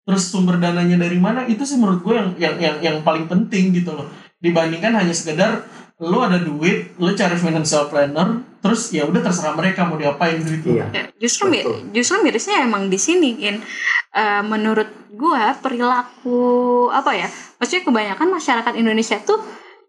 terus 0.00 0.24
sumber 0.24 0.56
dananya 0.56 0.96
dari 0.96 1.18
mana 1.18 1.44
itu 1.44 1.60
sih 1.62 1.76
menurut 1.76 2.00
gue 2.00 2.14
yang 2.14 2.28
yang 2.38 2.54
yang 2.56 2.76
yang 2.80 2.96
paling 3.02 3.26
penting 3.26 3.76
gitu 3.76 3.92
loh 3.92 4.08
dibandingkan 4.38 4.96
hanya 4.96 5.12
sekedar 5.12 5.68
lo 5.98 6.22
ada 6.22 6.40
duit 6.40 6.96
lo 6.96 7.12
cari 7.12 7.36
financial 7.36 7.92
planner 7.92 8.40
terus 8.58 8.88
ya 8.88 9.04
udah 9.04 9.20
terserah 9.20 9.52
mereka 9.52 9.84
mau 9.84 10.00
diapain 10.00 10.40
gitu 10.40 10.72
iya 10.72 10.88
Ya, 10.88 11.02
justru 11.20 11.52
mi- 11.52 11.60
Betul. 11.60 11.92
justru 11.92 12.24
mirisnya 12.24 12.62
emang 12.62 12.86
di 12.86 12.96
sini 12.96 13.36
in 13.42 13.60
Eh, 14.10 14.40
menurut 14.42 14.88
gua 15.12 15.52
perilaku 15.54 16.40
apa 16.88 17.12
ya 17.12 17.28
maksudnya 17.54 17.84
kebanyakan 17.84 18.28
masyarakat 18.30 18.72
Indonesia 18.74 19.20
tuh 19.20 19.36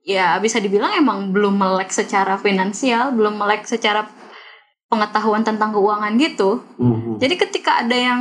ya 0.10 0.41
bisa 0.41 0.58
dibilang 0.58 0.89
emang 0.91 1.30
belum 1.30 1.54
melek 1.54 1.93
secara 1.93 2.34
finansial 2.36 3.13
belum 3.13 3.38
melek 3.38 3.63
secara 3.63 4.10
pengetahuan 4.86 5.45
tentang 5.45 5.69
keuangan 5.69 6.17
gitu. 6.17 6.65
Mhm. 6.76 7.22
jadi 7.22 7.36
ketika 7.38 7.72
ada 7.80 7.93
yang 7.93 8.19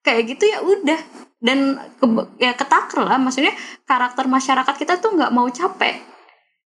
kayak 0.00 0.30
gitu 0.30 0.46
ya 0.46 0.62
udah. 0.62 1.00
Dan 1.44 1.58
ke- 1.92 2.08
ya 2.38 2.54
ketaker 2.54 3.02
lah. 3.02 3.18
Maksudnya 3.18 3.52
karakter 3.82 4.24
masyarakat 4.24 4.74
kita 4.74 4.96
tuh 4.96 5.12
nggak 5.12 5.28
mau 5.28 5.44
capek. 5.46 6.00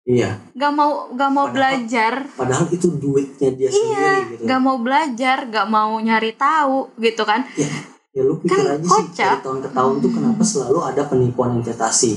Iya. 0.04 0.38
Nggak 0.52 0.72
mau 0.72 0.90
nggak 1.10 1.30
mau 1.30 1.44
Padahal- 1.44 1.54
belajar. 1.82 2.12
padahal 2.30 2.66
itu 2.68 2.86
duitnya 2.92 3.50
dia 3.52 3.68
sendiri 3.68 4.16
gitu. 4.30 4.42
nggak 4.44 4.60
mau 4.60 4.76
belajar 4.78 5.36
nggak 5.44 5.66
mau 5.66 5.98
nyari 5.98 6.30
tahu 6.32 6.92
gitu 6.96 7.24
kan. 7.24 7.42
Ya 7.56 7.66
ya 8.10 8.22
lu 8.22 8.38
pikir 8.38 8.54
Kan 8.54 8.78
aja 8.78 8.86
sih 8.86 9.04
dari 9.14 9.38
tahun 9.40 9.58
ke 9.60 9.70
tahun 9.70 9.94
tuh 9.98 10.10
kenapa 10.10 10.42
selalu 10.42 10.78
ada 10.84 11.02
penipuan 11.04 11.50
investasi 11.54 12.12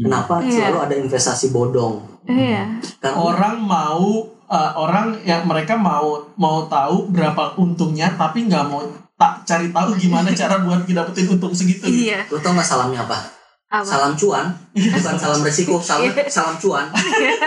kenapa 0.00 0.40
Iya. 0.44 0.52
selalu 0.72 0.78
ada 0.80 0.94
investasi 0.96 1.52
bodong? 1.52 2.00
Iya. 2.26 2.80
Karena 3.00 3.16
orang 3.16 3.56
mau 3.60 4.24
uh, 4.48 4.72
orang 4.76 5.20
yang 5.24 5.44
mereka 5.48 5.76
mau 5.76 6.20
mau 6.36 6.64
tahu 6.68 7.08
berapa 7.12 7.56
untungnya 7.60 8.12
tapi 8.16 8.48
nggak 8.48 8.64
mau 8.68 8.84
tak 9.20 9.44
cari 9.44 9.68
tahu 9.68 9.96
gimana 10.00 10.32
cara 10.32 10.64
buat 10.64 10.88
dapetin 10.88 11.28
untung 11.28 11.52
segitu. 11.52 11.84
Iya. 11.88 12.24
Lu 12.32 12.40
tau 12.40 12.56
gak 12.56 12.64
salamnya 12.64 13.04
apa 13.04 13.39
apa? 13.70 13.86
Salam 13.86 14.12
cuan. 14.18 14.46
Bukan 14.74 15.14
salam 15.14 15.40
resiko 15.46 15.78
salam 15.78 16.10
salam 16.26 16.58
cuan. 16.58 16.90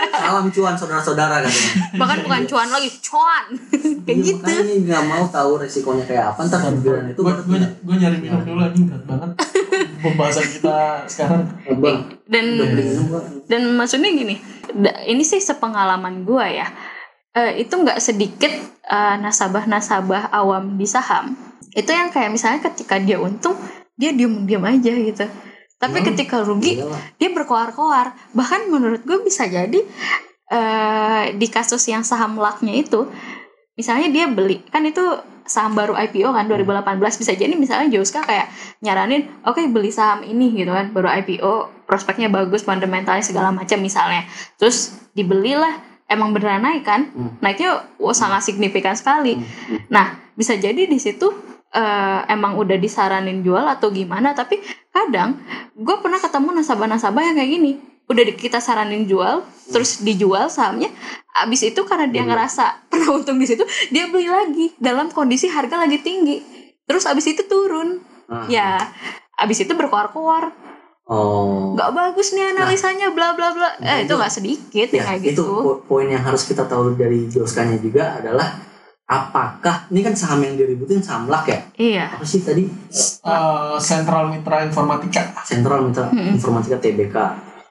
Salam 0.08 0.48
cuan 0.48 0.72
saudara-saudara 0.72 1.44
katanya. 1.44 1.70
Bahkan 2.00 2.18
bukan 2.24 2.42
cuan 2.48 2.68
lagi 2.72 2.88
cuan. 3.04 3.44
Kayak 4.04 4.08
Iya, 4.08 4.24
gitu. 4.24 4.40
makanya 4.40 4.74
nggak 4.88 5.02
mau 5.04 5.24
tahu 5.28 5.50
resikonya 5.60 6.04
kayak 6.08 6.24
apa 6.32 6.40
ntar 6.48 6.60
giliran 6.80 7.12
itu 7.12 7.20
gue 7.20 7.34
gue 7.44 7.58
gue 7.60 7.94
nyari 8.00 8.16
minum 8.24 8.40
dulu 8.40 8.60
anjing 8.64 8.88
berat 8.88 9.04
banget. 9.04 9.30
Pembahasan 10.00 10.46
kita 10.48 10.76
sekarang. 11.04 11.40
"Eh, 11.68 11.76
bang 11.76 11.98
dan 12.24 12.44
dan 13.44 13.62
maksudnya 13.76 14.08
gini 14.08 14.40
ini 15.04 15.22
sih 15.22 15.44
sepengalaman 15.44 16.24
gua 16.24 16.48
ya. 16.48 16.68
Eh, 17.36 17.68
itu 17.68 17.74
nggak 17.76 18.00
sedikit 18.00 18.52
eh, 18.84 19.16
nasabah-nasabah 19.20 20.32
awam 20.32 20.80
di 20.80 20.88
saham. 20.88 21.36
Itu 21.72 21.92
yang 21.92 22.08
kayak 22.08 22.32
misalnya 22.32 22.64
ketika 22.64 22.96
dia 22.96 23.20
untung 23.20 23.56
dia 23.94 24.10
diem-diem 24.10 24.64
aja 24.64 24.92
gitu 24.92 25.26
tapi 25.84 26.00
Hmm. 26.00 26.06
ketika 26.08 26.40
rugi 26.40 26.80
Iyalah. 26.80 27.00
dia 27.14 27.28
berkoar-koar 27.28 28.06
bahkan 28.32 28.64
menurut 28.66 29.04
gue 29.04 29.20
bisa 29.20 29.44
jadi 29.44 29.84
eh, 30.46 31.24
di 31.32 31.46
kasus 31.46 31.84
yang 31.84 32.00
saham 32.02 32.36
lucknya 32.36 32.72
itu 32.74 33.08
misalnya 33.74 34.08
dia 34.08 34.26
beli 34.26 34.64
kan 34.66 34.80
itu 34.82 35.02
saham 35.44 35.76
baru 35.76 35.92
IPO 35.94 36.32
kan 36.32 36.44
2018 36.46 36.96
bisa 37.20 37.32
jadi 37.32 37.52
misalnya 37.52 37.92
Joska 37.92 38.22
kayak 38.22 38.48
nyaranin 38.80 39.28
oke 39.44 39.60
beli 39.68 39.90
saham 39.90 40.22
ini 40.22 40.54
gitu 40.54 40.70
kan 40.70 40.88
baru 40.88 41.12
IPO 41.14 41.52
prospeknya 41.84 42.28
bagus 42.28 42.64
fundamentalnya 42.64 43.20
segala 43.20 43.52
macam 43.52 43.76
misalnya 43.78 44.24
terus 44.56 44.96
dibelilah 45.12 45.74
emang 46.06 46.32
beneran 46.32 46.62
naik 46.62 46.82
kan 46.82 47.08
Hmm. 47.10 47.36
naiknya 47.40 47.76
wah, 47.96 48.12
sangat 48.12 48.40
signifikan 48.42 48.94
sekali 48.94 49.36
Hmm. 49.36 49.84
nah 49.88 50.06
bisa 50.32 50.54
jadi 50.54 50.84
di 50.84 50.96
situ 50.96 51.28
eh, 51.74 52.20
emang 52.28 52.54
udah 52.54 52.76
disaranin 52.76 53.42
jual 53.42 53.62
atau 53.62 53.90
gimana 53.90 54.30
tapi 54.30 54.62
kadang 54.88 55.42
gue 55.74 55.96
pernah 55.98 56.16
ketemu 56.16 56.54
nasabah-nasabah 56.54 57.22
yang 57.24 57.36
kayak 57.36 57.52
gini. 57.52 57.72
Udah 58.04 58.20
kita 58.30 58.60
saranin 58.60 59.04
jual 59.04 59.40
terus 59.66 60.00
dijual 60.00 60.46
sahamnya 60.46 60.92
abis 61.34 61.64
itu 61.64 61.80
karena 61.82 62.04
dia 62.04 62.20
Beli. 62.20 62.30
ngerasa 62.30 62.64
pernah 62.92 63.08
untung 63.12 63.36
di 63.36 63.44
situ 63.44 63.64
dia 63.88 64.06
beli 64.06 64.28
lagi 64.28 64.76
dalam 64.76 65.08
kondisi 65.08 65.48
harga 65.48 65.74
lagi 65.76 65.98
tinggi. 65.98 66.38
Terus 66.84 67.04
abis 67.04 67.26
itu 67.26 67.42
turun. 67.44 68.00
Ah. 68.24 68.48
ya 68.48 68.80
abis 69.36 69.60
itu 69.60 69.72
berkoar-koar 69.74 70.52
Oh. 71.04 71.76
nggak 71.76 71.92
bagus 71.92 72.32
nih 72.32 72.56
analisanya 72.56 73.12
bla 73.12 73.36
bla 73.36 73.52
bla. 73.52 73.76
Nah, 73.76 73.84
eh 73.94 73.96
itu 74.00 74.08
itu- 74.08 74.16
nggak 74.16 74.32
sedikit 74.32 74.88
ya 74.88 74.96
ya 74.96 75.02
kayak 75.04 75.20
itu 75.20 75.28
gitu. 75.36 75.44
po- 75.60 75.80
poin 75.84 76.08
yang 76.08 76.24
harus 76.24 76.48
kita 76.48 76.64
tahu 76.64 76.96
dari 76.96 77.28
Joskanya 77.28 77.76
juga 77.76 78.16
adalah 78.16 78.56
apakah 79.04 79.84
ini 79.88 80.00
kan 80.00 80.12
saham 80.12 80.40
yang 80.40 80.54
diributin 80.54 80.98
saham 80.98 81.28
lak 81.28 81.44
ya 81.44 81.60
iya 81.76 82.04
apa 82.10 82.24
sih 82.24 82.40
tadi 82.40 82.64
Eh, 83.24 83.76
Central 83.78 84.28
Mitra 84.28 84.60
Informatika. 84.62 85.32
Central 85.42 85.80
Mitra 85.82 86.08
Mm-mm. 86.08 86.34
Informatika 86.34 86.76
TBK 86.76 87.16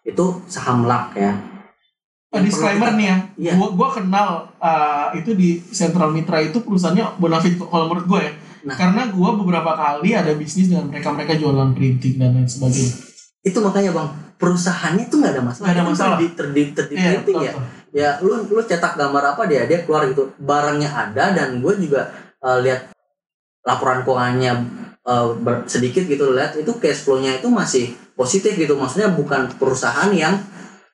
itu 0.03 0.25
saham 0.47 0.83
lak 0.83 1.13
ya 1.13 1.33
Eh, 2.29 2.41
disclaimer 2.41 2.89
nih 2.91 3.05
ya, 3.05 3.17
Iya. 3.39 3.51
gua 3.53 3.69
gua 3.71 3.89
kenal 3.91 4.29
eh, 4.57 5.07
itu 5.15 5.31
di 5.31 5.61
Central 5.63 6.09
Mitra 6.09 6.41
itu 6.41 6.57
perusahaannya 6.59 7.05
Bonafit 7.15 7.61
kalau 7.61 7.85
menurut 7.85 8.05
gue 8.07 8.19
ya. 8.19 8.33
Nah. 8.63 8.73
Karena 8.73 9.05
gua 9.07 9.37
beberapa 9.37 9.69
kali 9.71 10.09
ada 10.11 10.33
bisnis 10.33 10.65
dengan 10.65 10.89
mereka 10.89 11.13
mereka 11.13 11.33
jualan 11.35 11.69
printing 11.71 12.17
dan 12.17 12.33
lain 12.33 12.47
sebagainya. 12.47 12.93
itu 13.43 13.59
makanya 13.59 13.91
bang 13.91 14.09
perusahaannya 14.35 15.03
itu 15.03 15.15
nggak 15.15 15.33
ada 15.33 15.43
masalah 15.43 15.61
Nggak 15.61 15.75
ada 15.75 15.83
Itu 15.83 15.91
masalah. 15.91 16.17
terdi 16.17 16.27
terdi 16.31 16.63
terdi 16.73 16.93
Iya, 16.95 17.03
printing 17.11 17.35
betul, 17.35 17.43
ya 17.43 17.53
betul. 17.53 17.63
Ya 17.93 18.17
lu 18.19 18.43
lu 18.43 18.59
cetak 18.59 18.97
gambar 18.97 19.37
apa 19.37 19.45
dia 19.45 19.63
dia 19.63 19.81
keluar 19.81 20.09
gitu. 20.09 20.33
Barangnya 20.35 20.89
ada 20.89 21.31
dan 21.31 21.61
gue 21.61 21.73
juga 21.79 22.09
eh, 22.41 22.57
lihat 22.59 22.89
laporan 23.63 24.01
keuangannya 24.01 24.53
ber- 25.39 25.63
sedikit 25.65 26.03
gitu 26.03 26.31
lihat 26.31 26.55
itu 26.55 26.71
cash 26.77 27.03
flow-nya 27.03 27.37
itu 27.37 27.47
masih 27.47 27.85
positif 28.13 28.55
gitu. 28.55 28.73
Maksudnya 28.73 29.07
bukan 29.09 29.47
perusahaan 29.53 30.09
yang 30.09 30.35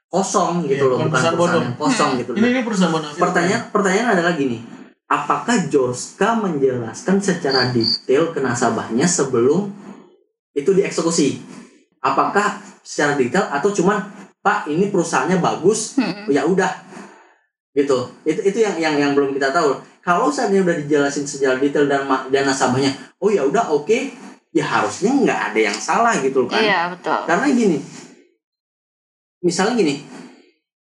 kosong 0.09 0.65
gitu 0.65 0.85
Iya, 0.85 0.89
loh 0.89 0.97
bukan 0.99 1.09
perusahaan 1.11 1.35
perusahaan 1.35 1.61
yang 1.63 1.77
kosong 1.77 2.09
gitu 2.17 2.31
Ini 2.33 2.47
ini 2.49 2.61
perusahaan 2.65 2.89
Bonafit. 2.91 3.19
pertanyaan 3.19 3.61
pertanyaan 3.69 4.09
adalah 4.11 4.33
gini. 4.33 4.57
Apakah 5.05 5.65
Joska 5.65 6.33
menjelaskan 6.35 7.17
secara 7.17 7.69
detail 7.69 8.29
ke 8.29 8.37
nasabahnya 8.39 9.05
sebelum 9.05 9.69
itu 10.51 10.69
dieksekusi? 10.69 11.41
Apakah 11.99 12.57
secara 12.81 13.13
detail 13.13 13.45
atau 13.47 13.69
cuman 13.69 14.01
pak 14.39 14.65
ini 14.65 14.87
perusahaannya 14.87 15.37
bagus 15.37 15.93
Hmm. 15.93 16.25
ya 16.25 16.41
udah 16.43 16.69
gitu 17.79 17.97
itu 18.27 18.39
itu 18.43 18.57
yang 18.59 18.75
yang 18.75 18.95
yang 18.99 19.11
belum 19.15 19.31
kita 19.31 19.49
tahu 19.49 19.79
kalau 20.03 20.27
saatnya 20.27 20.63
udah 20.63 20.75
dijelasin 20.75 21.23
secara 21.23 21.55
detail 21.55 21.87
dan 21.87 22.03
dan 22.27 22.43
nasabahnya 22.43 22.91
oh 23.19 23.31
ya 23.31 23.43
udah 23.43 23.71
oke 23.71 24.11
ya 24.51 24.65
harusnya 24.65 25.13
nggak 25.13 25.39
ada 25.53 25.59
yang 25.71 25.77
salah 25.77 26.13
gitu 26.19 26.43
kan 26.45 26.59
iya 26.59 26.91
betul 26.91 27.19
karena 27.23 27.47
gini 27.49 27.77
misalnya 29.39 29.79
gini 29.79 29.95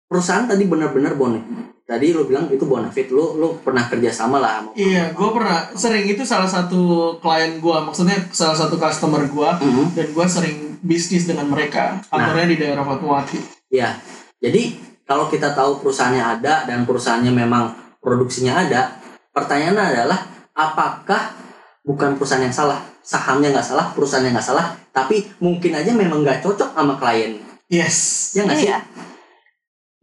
perusahaan 0.06 0.46
tadi 0.46 0.70
benar-benar 0.70 1.18
bonek 1.18 1.42
tadi 1.84 2.16
lo 2.16 2.24
bilang 2.24 2.48
itu 2.48 2.64
bonafit 2.64 3.10
lo 3.10 3.36
lo 3.36 3.60
pernah 3.60 3.90
kerja 3.90 4.08
sama 4.08 4.40
lah 4.40 4.62
sama 4.62 4.70
Iya, 4.74 5.12
gue 5.12 5.30
pernah 5.36 5.68
sering 5.76 6.06
itu 6.08 6.24
salah 6.24 6.48
satu 6.48 7.16
klien 7.20 7.60
gue, 7.60 7.78
maksudnya 7.84 8.18
salah 8.32 8.56
satu 8.56 8.80
customer 8.80 9.20
gue, 9.28 9.50
Mhm. 9.60 9.86
dan 9.92 10.08
gue 10.16 10.26
sering 10.26 10.58
bisnis 10.80 11.28
dengan 11.28 11.52
mereka. 11.52 12.00
Kantornya 12.08 12.48
di 12.48 12.58
daerah 12.58 12.88
Fatmawati. 12.88 13.38
Ya, 13.68 14.00
jadi 14.40 14.80
kalau 15.04 15.28
kita 15.28 15.52
tahu 15.52 15.84
perusahaannya 15.84 16.24
ada 16.40 16.64
dan 16.64 16.88
perusahaannya 16.88 17.34
memang 17.34 17.76
produksinya 18.00 18.64
ada, 18.64 19.00
pertanyaannya 19.36 19.84
adalah 19.84 20.20
apakah 20.56 21.36
bukan 21.84 22.16
perusahaan 22.16 22.44
yang 22.44 22.56
salah, 22.56 22.80
sahamnya 23.04 23.52
nggak 23.52 23.68
salah, 23.68 23.92
perusahaannya 23.92 24.32
nggak 24.32 24.48
salah, 24.48 24.76
tapi 24.96 25.28
mungkin 25.44 25.76
aja 25.76 25.92
memang 25.92 26.24
nggak 26.24 26.40
cocok 26.40 26.72
sama 26.72 26.96
klien, 26.96 27.40
Yes. 27.68 28.32
ya 28.38 28.46
nggak 28.48 28.58
sih? 28.60 28.70
iya 28.70 28.80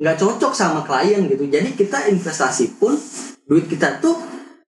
Nggak 0.00 0.16
cocok 0.16 0.52
sama 0.56 0.80
klien 0.80 1.28
gitu. 1.28 1.44
Jadi 1.44 1.76
kita 1.76 2.08
investasi 2.08 2.80
pun 2.80 2.96
duit 3.44 3.68
kita 3.68 4.00
tuh 4.00 4.16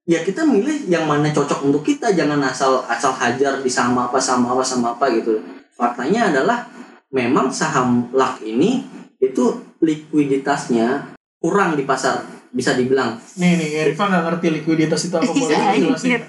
ya 0.04 0.20
kita 0.20 0.44
milih 0.44 0.92
yang 0.92 1.08
mana 1.08 1.32
cocok 1.32 1.64
untuk 1.64 1.80
kita, 1.80 2.12
jangan 2.12 2.36
asal 2.44 2.84
asal 2.84 3.16
hajar 3.16 3.64
di 3.64 3.70
sama 3.72 4.12
apa 4.12 4.20
sama 4.20 4.52
apa 4.52 4.60
sama 4.60 4.92
apa 4.92 5.08
gitu. 5.08 5.40
Faktanya 5.72 6.28
adalah 6.28 6.68
memang 7.16 7.48
saham 7.48 8.12
lak 8.12 8.44
ini 8.44 8.84
itu 9.24 9.56
likuiditasnya 9.82 11.18
kurang 11.42 11.74
di 11.74 11.82
pasar 11.82 12.22
bisa 12.54 12.76
dibilang. 12.78 13.18
Nih 13.40 13.58
nih, 13.58 13.90
Rifa 13.90 14.06
nggak 14.06 14.24
ngerti 14.28 14.46
likuiditas 14.62 15.08
itu 15.08 15.16
apa 15.18 15.32
boleh 15.32 15.56
Iya, 15.80 16.20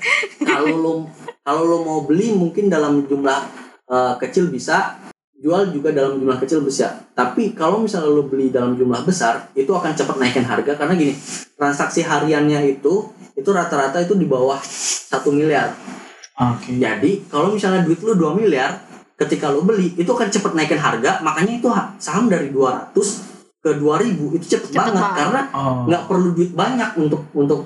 kalau 0.42 0.76
lo 0.80 0.94
kalau 1.44 1.62
lo 1.68 1.78
mau 1.86 2.00
beli 2.08 2.34
mungkin 2.34 2.72
dalam 2.72 3.06
jumlah 3.06 3.40
eh, 3.92 4.14
kecil 4.18 4.50
bisa 4.50 4.98
jual 5.44 5.76
juga 5.76 5.92
dalam 5.92 6.18
jumlah 6.18 6.40
kecil 6.40 6.64
bisa. 6.64 7.04
Tapi 7.12 7.52
kalau 7.52 7.84
misalnya 7.84 8.10
lo 8.10 8.24
beli 8.26 8.48
dalam 8.48 8.80
jumlah 8.80 9.04
besar 9.04 9.52
itu 9.54 9.70
akan 9.76 9.92
cepat 9.92 10.16
naikin 10.16 10.48
harga. 10.48 10.80
Karena 10.80 10.96
gini 10.96 11.14
transaksi 11.60 12.00
hariannya 12.02 12.80
itu 12.80 13.12
itu 13.36 13.50
rata-rata 13.52 14.00
itu 14.00 14.16
di 14.16 14.24
bawah 14.26 14.58
satu 14.64 15.36
miliar. 15.36 15.76
Oke. 16.34 16.82
jadi 16.82 17.30
kalau 17.30 17.54
misalnya 17.54 17.86
duit 17.86 18.02
lo 18.02 18.18
2 18.18 18.42
miliar 18.42 18.82
ketika 19.14 19.54
lo 19.54 19.62
beli 19.62 19.94
itu 19.94 20.08
akan 20.08 20.32
cepat 20.32 20.56
naikin 20.56 20.80
harga. 20.80 21.20
Makanya 21.20 21.60
itu 21.60 21.68
ha- 21.68 21.94
saham 22.00 22.32
dari 22.32 22.50
200 22.50 23.33
ke 23.64 23.72
2000 23.74 24.36
itu 24.36 24.46
cepet, 24.50 24.70
Cepet 24.70 24.76
banget, 24.76 25.00
banget. 25.00 25.18
karena 25.18 25.42
Oh. 25.52 25.88
nggak 25.88 26.04
perlu 26.06 26.30
duit 26.32 26.52
banyak 26.52 26.90
untuk 27.00 27.24
untuk 27.32 27.64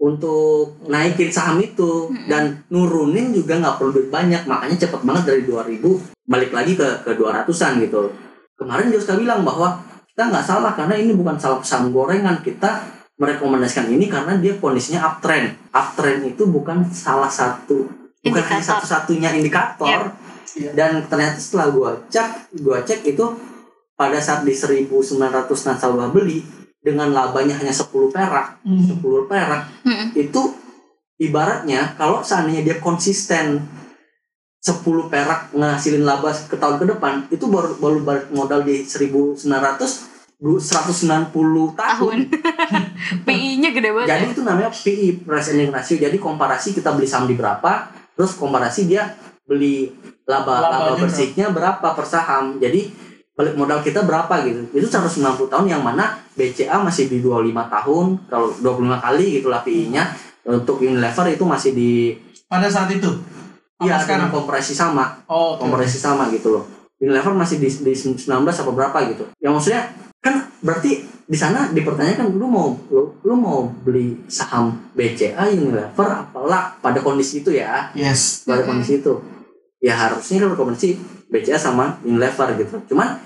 untuk 0.00 0.80
naikin 0.86 1.28
saham 1.28 1.60
itu 1.60 2.08
Mm-mm. 2.08 2.24
dan 2.24 2.42
nurunin 2.68 3.30
juga 3.30 3.58
nggak 3.58 3.76
perlu 3.76 3.90
duit 3.92 4.08
banyak 4.08 4.46
makanya 4.46 4.76
cepet 4.80 5.00
banget 5.02 5.24
dari 5.26 5.42
2000 5.44 5.76
balik 6.24 6.50
lagi 6.50 6.72
ke 6.72 7.04
ke 7.04 7.12
200-an 7.12 7.72
gitu 7.78 8.08
kemarin 8.54 8.88
Joska 8.88 9.12
bilang 9.14 9.42
bahwa 9.42 9.76
kita 10.06 10.22
nggak 10.26 10.46
salah 10.46 10.72
karena 10.72 10.94
ini 10.94 11.12
bukan 11.12 11.36
salah 11.36 11.60
saham 11.60 11.90
gorengan 11.90 12.40
kita 12.40 12.80
merekomendasikan 13.16 13.90
ini 13.90 14.08
karena 14.08 14.38
dia 14.38 14.56
kondisinya 14.56 15.04
uptrend 15.06 15.52
uptrend 15.68 16.24
itu 16.26 16.48
bukan 16.48 16.80
salah 16.86 17.28
satu 17.28 17.84
bukan 18.20 18.40
hanya 18.42 18.56
Indikator. 18.56 18.80
satu-satunya 18.80 19.30
indikator 19.34 20.00
Yep. 20.00 20.28
Iya. 20.50 20.70
dan 20.72 20.90
ternyata 21.04 21.36
setelah 21.36 21.68
gua 21.68 21.90
cek 22.06 22.56
gua 22.58 22.80
cek 22.80 23.04
itu 23.06 23.24
pada 24.00 24.16
saat 24.16 24.40
di 24.42 24.56
1900 24.56 25.20
nasabah 25.60 26.08
beli 26.08 26.40
dengan 26.80 27.12
labanya 27.12 27.52
hanya 27.54 27.68
10 27.70 27.84
perak 28.08 28.64
Hmm. 28.64 28.96
10 28.96 29.04
perak 29.26 29.68
Mm-mm. 29.84 30.16
itu 30.16 30.42
ibaratnya 31.18 31.92
kalau 31.94 32.24
seandainya 32.24 32.64
dia 32.64 32.76
konsisten 32.78 33.60
10 34.58 34.80
perak 35.06 35.52
ngasilin 35.52 36.00
laba 36.02 36.32
ke 36.32 36.52
tahun 36.54 36.76
ke 36.78 36.86
depan 36.90 37.28
itu 37.28 37.44
baru 37.44 37.76
baru 37.76 37.98
balik 38.00 38.26
modal 38.30 38.60
di 38.60 38.80
1900 38.82 39.44
du- 40.36 40.56
190 40.56 41.28
tahun. 41.76 41.76
tahun 41.76 42.18
PI-nya 43.28 43.70
gede 43.70 43.90
banget 43.90 44.08
Jadi 44.10 44.24
ya. 44.26 44.30
itu 44.30 44.40
namanya 44.40 44.70
PI 44.70 45.06
price 45.20 45.48
earning 45.50 45.68
ratio. 45.70 45.96
Jadi 45.98 46.16
komparasi 46.16 46.72
kita 46.72 46.92
beli 46.92 47.04
saham 47.04 47.24
di 47.24 47.36
berapa, 47.36 47.72
terus 48.14 48.32
komparasi 48.34 48.84
dia 48.84 49.12
beli 49.42 49.92
laba 50.24 50.60
Labanya 50.62 50.80
laba 50.86 50.96
bersihnya 50.98 51.46
berapa 51.50 51.88
per 51.90 52.06
saham. 52.06 52.56
Jadi 52.56 52.88
balik 53.40 53.56
modal 53.56 53.80
kita 53.80 54.04
berapa 54.04 54.44
gitu. 54.44 54.68
Itu 54.76 54.84
190 54.84 55.48
tahun 55.48 55.64
yang 55.64 55.80
mana 55.80 56.20
BCA 56.36 56.76
masih 56.84 57.08
di 57.08 57.24
25 57.24 57.56
tahun, 57.72 58.06
kalau 58.28 58.52
25 58.60 59.00
kali 59.00 59.24
gitulah 59.40 59.64
PI-nya. 59.64 60.04
Untuk 60.44 60.76
Unilever 60.80 61.24
itu 61.32 61.44
masih 61.48 61.72
di 61.72 61.92
Pada 62.44 62.68
saat 62.68 62.92
itu. 62.92 63.08
Iya, 63.80 63.96
sekarang? 63.96 64.28
dengan 64.28 64.44
kompresi 64.44 64.76
sama, 64.76 65.24
Oh, 65.24 65.56
oke. 65.56 65.64
kompresi 65.64 65.96
sama 65.96 66.28
gitu 66.28 66.52
loh. 66.52 66.64
Unilever 67.00 67.32
masih 67.32 67.56
di, 67.56 67.70
di 67.70 67.92
19 67.96 68.28
apa 68.28 68.70
berapa 68.76 68.98
gitu. 69.08 69.24
Yang 69.40 69.52
maksudnya 69.56 69.82
kan 70.20 70.34
berarti 70.60 71.00
di 71.24 71.38
sana 71.38 71.70
dipertanyakan 71.70 72.36
lu 72.36 72.44
mau 72.50 72.74
lu, 72.90 73.16
lu 73.22 73.34
mau 73.38 73.70
beli 73.70 74.20
saham 74.28 74.92
BCA 74.92 75.48
Unilever 75.48 76.08
apalah 76.10 76.76
pada 76.82 77.00
kondisi 77.00 77.40
itu 77.40 77.54
ya, 77.56 77.88
Yes. 77.96 78.44
pada 78.44 78.66
kondisi 78.66 79.00
itu. 79.00 79.16
Ya 79.80 79.96
harusnya 79.96 80.44
kan 80.44 80.52
rekomendasi 80.52 81.00
BCA 81.32 81.56
sama 81.56 81.96
Unilever 82.04 82.52
gitu. 82.60 82.84
Cuman 82.92 83.16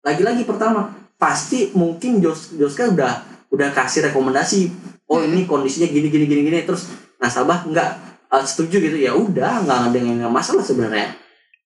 lagi-lagi 0.00 0.48
pertama 0.48 0.92
pasti 1.20 1.70
mungkin 1.76 2.24
Jos 2.24 2.56
Joska 2.56 2.88
udah 2.88 3.12
udah 3.52 3.68
kasih 3.76 4.08
rekomendasi 4.08 4.72
oh 5.10 5.20
ini 5.20 5.44
kondisinya 5.44 5.92
gini 5.92 6.08
gini 6.08 6.24
gini 6.24 6.42
gini. 6.48 6.58
Terus 6.64 6.88
nasabah 7.20 7.68
nggak 7.68 7.90
eh, 8.32 8.44
setuju 8.48 8.80
gitu. 8.80 8.96
Ya 8.96 9.12
udah 9.12 9.64
nggak 9.64 9.80
ada 9.92 9.98
yang 10.00 10.32
masalah 10.32 10.64
sebenarnya. 10.64 11.12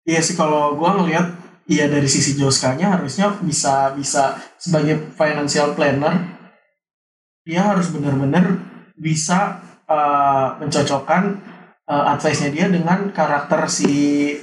Iya 0.05 0.21
sih 0.21 0.35
kalau 0.35 0.75
gua 0.75 0.99
ngelihat 0.99 1.31
iya 1.71 1.89
dari 1.89 2.11
sisi 2.11 2.37
Joskanya 2.37 2.99
harusnya 2.99 3.33
bisa 3.41 3.95
bisa 3.97 4.37
sebagai 4.61 5.15
financial 5.17 5.73
planner 5.73 6.35
dia 7.45 7.61
harus 7.61 7.93
benar-benar 7.93 8.57
bisa 8.97 9.61
uh, 9.85 10.57
mencocokkan 10.61 11.41
uh, 11.87 12.05
advice-nya 12.13 12.51
dia 12.51 12.67
dengan 12.69 13.11
karakter 13.11 13.65
si 13.67 13.93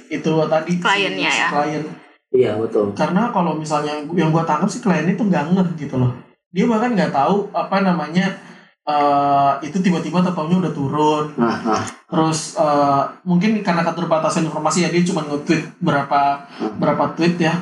itu 0.07 0.31
tadi 0.47 0.77
si- 0.77 0.83
Kliennya 0.83 1.31
si 1.31 1.41
ya. 1.41 1.47
klien. 1.49 1.83
Iya 2.31 2.55
betul. 2.55 2.95
karena 2.95 3.27
kalau 3.35 3.59
misalnya 3.59 3.99
yang 4.15 4.31
gua 4.31 4.47
tangkap 4.47 4.71
sih 4.71 4.79
klien 4.79 5.03
itu 5.03 5.19
nggak 5.19 5.51
ngeh 5.51 5.67
gitu 5.77 5.99
loh. 5.99 6.15
Dia 6.51 6.63
bahkan 6.63 6.95
nggak 6.95 7.11
tahu 7.11 7.51
apa 7.51 7.83
namanya 7.83 8.39
uh, 8.87 9.59
itu 9.59 9.83
tiba-tiba 9.83 10.23
tetapnya 10.23 10.57
udah 10.63 10.71
turun. 10.71 11.25
Nah, 11.35 11.59
nah, 11.59 11.83
terus 12.07 12.55
uh, 12.55 13.19
mungkin 13.23 13.59
karena 13.59 13.83
keterbatasan 13.83 14.47
informasi 14.47 14.87
ya 14.87 14.89
dia 14.89 15.03
cuma 15.03 15.27
nge-tweet 15.27 15.75
berapa 15.83 16.47
berapa 16.79 17.03
tweet 17.19 17.35
ya. 17.35 17.55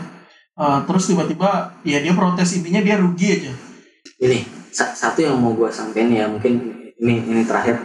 Uh, 0.54 0.84
terus 0.86 1.08
tiba-tiba 1.08 1.72
ya 1.82 2.04
dia 2.04 2.14
protes 2.14 2.54
intinya 2.54 2.84
dia 2.84 3.00
rugi 3.00 3.28
aja. 3.42 3.54
Ini 4.20 4.44
sa- 4.70 4.94
satu 4.94 5.24
yang 5.24 5.40
mau 5.40 5.56
gue 5.56 5.72
sampaikan 5.72 6.12
ya 6.12 6.28
mungkin 6.30 6.60
ini 7.00 7.26
ini 7.26 7.42
terakhir. 7.42 7.80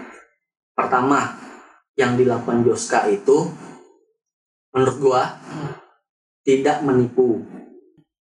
Pertama, 0.74 1.32
yang 1.94 2.18
dilakukan 2.18 2.66
Joska 2.66 3.06
itu 3.10 3.50
menurut 4.74 4.96
gua 4.98 5.22
tidak 6.44 6.82
menipu. 6.84 7.40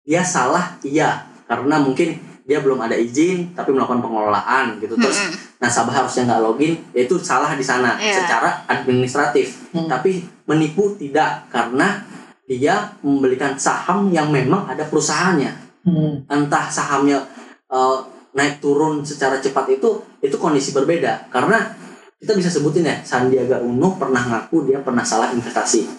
Dia 0.02 0.26
salah, 0.26 0.76
iya, 0.82 1.30
karena 1.46 1.78
mungkin 1.78 2.18
dia 2.42 2.58
belum 2.58 2.82
ada 2.82 2.98
izin 2.98 3.54
tapi 3.54 3.70
melakukan 3.70 4.02
pengelolaan 4.02 4.82
gitu. 4.82 4.98
Terus 4.98 5.30
Mm-mm. 5.30 5.62
nasabah 5.62 6.02
harusnya 6.02 6.26
nggak 6.26 6.42
login, 6.42 6.74
ya 6.90 7.06
itu 7.06 7.14
salah 7.22 7.54
di 7.54 7.62
sana 7.62 7.94
Iya. 7.96 8.18
secara 8.18 8.66
administratif. 8.66 9.70
Hmm. 9.70 9.86
Tapi 9.86 10.26
menipu 10.50 10.98
tidak 10.98 11.46
karena 11.48 12.02
dia 12.50 12.98
membelikan 13.00 13.54
saham 13.54 14.10
yang 14.10 14.28
memang 14.28 14.66
ada 14.66 14.82
perusahaannya. 14.90 15.52
Hmm. 15.86 16.26
Entah 16.26 16.66
sahamnya 16.66 17.22
eh, 17.70 17.98
naik 18.34 18.58
turun 18.58 19.06
secara 19.06 19.38
cepat 19.38 19.70
itu 19.78 20.02
itu 20.24 20.36
kondisi 20.40 20.74
berbeda 20.74 21.30
karena 21.30 21.78
kita 22.22 22.38
bisa 22.38 22.54
sebutin 22.54 22.86
ya 22.86 23.02
Sandiaga 23.02 23.58
Uno 23.58 23.98
pernah 23.98 24.22
ngaku 24.22 24.70
dia 24.70 24.78
pernah 24.78 25.02
salah 25.02 25.34
investasi. 25.34 25.90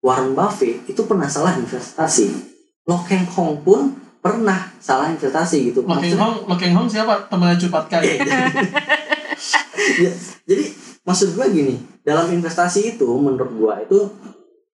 Warren 0.00 0.32
Buffett 0.32 0.88
itu 0.88 1.04
pernah 1.04 1.28
salah 1.28 1.52
investasi. 1.60 2.32
Lo 2.88 3.04
Keng 3.04 3.28
Hong 3.36 3.60
pun 3.60 3.92
pernah 4.24 4.72
salah 4.80 5.12
investasi 5.12 5.68
gitu. 5.72 5.84
Lo 5.84 6.00
Keng 6.00 6.16
Hong, 6.16 6.48
Lo 6.48 6.56
Keng 6.56 6.72
Hong 6.72 6.88
siapa? 6.88 7.28
Temannya 7.28 7.60
Cupat 7.60 7.84
Kai. 7.92 8.16
Ya, 9.74 10.08
jadi 10.48 10.72
maksud 11.04 11.36
gue 11.36 11.46
gini 11.52 11.76
dalam 12.00 12.32
investasi 12.32 12.96
itu 12.96 13.04
menurut 13.20 13.52
gue 13.52 13.74
itu 13.84 13.98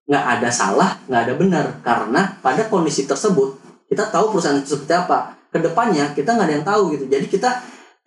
nggak 0.07 0.25
ada 0.39 0.51
salah 0.53 0.91
nggak 1.11 1.23
ada 1.27 1.35
benar 1.35 1.67
karena 1.83 2.39
pada 2.39 2.71
kondisi 2.71 3.11
tersebut 3.11 3.59
kita 3.91 4.07
tahu 4.07 4.31
perusahaan 4.31 4.59
itu 4.63 4.79
seperti 4.79 4.95
apa 4.95 5.35
ke 5.51 5.59
depannya 5.59 6.15
kita 6.15 6.39
nggak 6.39 6.47
ada 6.47 6.55
yang 6.55 6.67
tahu 6.67 6.83
gitu 6.95 7.05
jadi 7.11 7.27
kita 7.27 7.51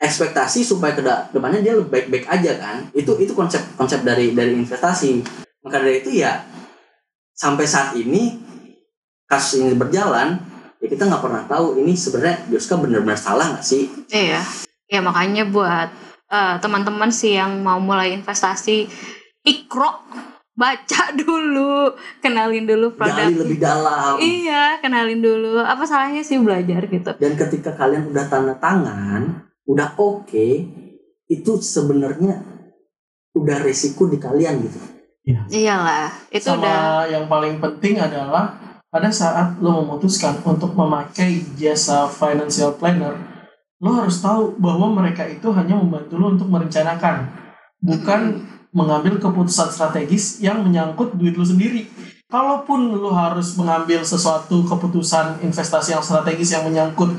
ekspektasi 0.03 0.59
supaya 0.61 0.91
ke 0.91 1.01
depannya 1.31 1.63
dia 1.63 1.73
lebih 1.73 1.87
baik-baik 1.89 2.27
aja 2.27 2.51
kan 2.59 2.77
itu 2.91 3.15
itu 3.17 3.31
konsep 3.31 3.63
konsep 3.73 4.03
dari 4.03 4.35
dari 4.35 4.51
investasi 4.53 5.23
maka 5.63 5.79
dari 5.79 6.03
itu 6.03 6.19
ya 6.19 6.43
sampai 7.31 7.63
saat 7.63 7.95
ini 7.95 8.35
kasus 9.25 9.63
ini 9.63 9.73
berjalan 9.73 10.35
ya 10.77 10.85
kita 10.85 11.07
nggak 11.07 11.23
pernah 11.23 11.43
tahu 11.47 11.79
ini 11.79 11.95
sebenarnya 11.95 12.43
Joska 12.47 12.75
benar-benar 12.75 13.15
salah 13.15 13.55
nggak 13.55 13.63
sih 13.63 13.87
Iya. 14.09 14.43
Ya 14.85 14.99
makanya 14.99 15.47
buat 15.47 15.89
eh, 16.27 16.55
teman-teman 16.59 17.07
sih 17.07 17.33
yang 17.33 17.63
mau 17.63 17.79
mulai 17.79 18.11
investasi 18.13 18.85
ikro 19.41 20.03
baca 20.53 21.03
dulu, 21.17 21.95
kenalin 22.19 22.67
dulu 22.67 22.93
produk. 22.93 23.25
gali 23.25 23.35
lebih 23.35 23.57
dalam 23.57 24.21
Iya, 24.21 24.77
kenalin 24.77 25.17
dulu. 25.17 25.57
Apa 25.57 25.81
salahnya 25.81 26.21
sih 26.21 26.37
belajar 26.37 26.85
gitu? 26.85 27.09
dan 27.15 27.33
ketika 27.33 27.73
kalian 27.73 28.05
udah 28.05 28.27
tanda 28.27 28.53
tangan 28.53 29.49
udah 29.63 29.95
oke 29.95 30.47
itu 31.31 31.51
sebenarnya 31.59 32.43
udah 33.33 33.57
resiko 33.63 34.05
di 34.11 34.19
kalian 34.21 34.61
gitu. 34.63 34.79
Iyalah, 35.23 36.11
itu 36.35 36.43
Sama 36.43 36.59
udah 36.59 36.79
yang 37.07 37.25
paling 37.31 37.57
penting 37.63 37.95
adalah 37.95 38.59
pada 38.91 39.07
saat 39.07 39.57
lo 39.63 39.81
memutuskan 39.81 40.37
untuk 40.43 40.75
memakai 40.75 41.41
jasa 41.55 42.05
financial 42.11 42.75
planner, 42.75 43.15
lo 43.79 43.95
harus 43.95 44.19
tahu 44.19 44.59
bahwa 44.59 44.91
mereka 44.91 45.23
itu 45.23 45.47
hanya 45.55 45.79
membantu 45.79 46.19
lo 46.19 46.35
untuk 46.35 46.51
merencanakan, 46.51 47.31
bukan 47.79 48.43
mengambil 48.75 49.15
keputusan 49.17 49.71
strategis 49.71 50.43
yang 50.43 50.59
menyangkut 50.61 51.15
duit 51.15 51.33
lo 51.39 51.47
sendiri. 51.47 51.87
Kalaupun 52.27 52.97
lo 52.97 53.13
harus 53.15 53.55
mengambil 53.55 54.03
sesuatu 54.03 54.65
keputusan 54.65 55.39
investasi 55.45 55.95
yang 55.95 56.03
strategis 56.03 56.51
yang 56.51 56.65
menyangkut 56.65 57.15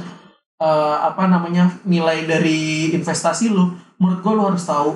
eh, 0.59 0.97
apa 1.01 1.27
namanya 1.27 1.71
nilai 1.85 2.25
dari 2.25 2.90
investasi 2.93 3.51
lo, 3.51 3.75
menurut 3.99 4.21
gue 4.21 4.33
lo 4.33 4.43
harus 4.51 4.64
tahu. 4.64 4.90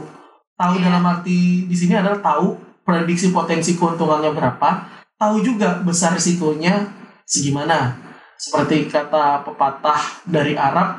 Tahu 0.59 0.75
Iya. 0.75 0.91
dalam 0.91 1.07
arti 1.07 1.71
di 1.71 1.77
sini 1.79 1.95
adalah 1.95 2.19
tahu 2.19 2.59
prediksi 2.83 3.31
potensi 3.31 3.79
keuntungannya 3.79 4.35
berapa, 4.35 4.69
tahu 5.15 5.39
juga 5.41 5.79
besar 5.81 6.19
risikonya 6.19 6.83
segimana. 7.23 7.95
Seperti 8.39 8.87
kata 8.87 9.43
pepatah 9.43 9.99
dari 10.23 10.55
Arab, 10.55 10.95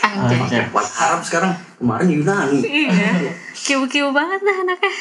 anjay. 0.00 0.64
Kuat 0.72 0.88
Arab 0.96 1.20
sekarang 1.20 1.52
kemarin 1.76 2.08
Yunani 2.08 2.64
Iya. 2.64 3.36
Kiu-kiu 3.52 4.08
banget 4.12 4.40
lah 4.40 4.56
anaknya. 4.64 4.92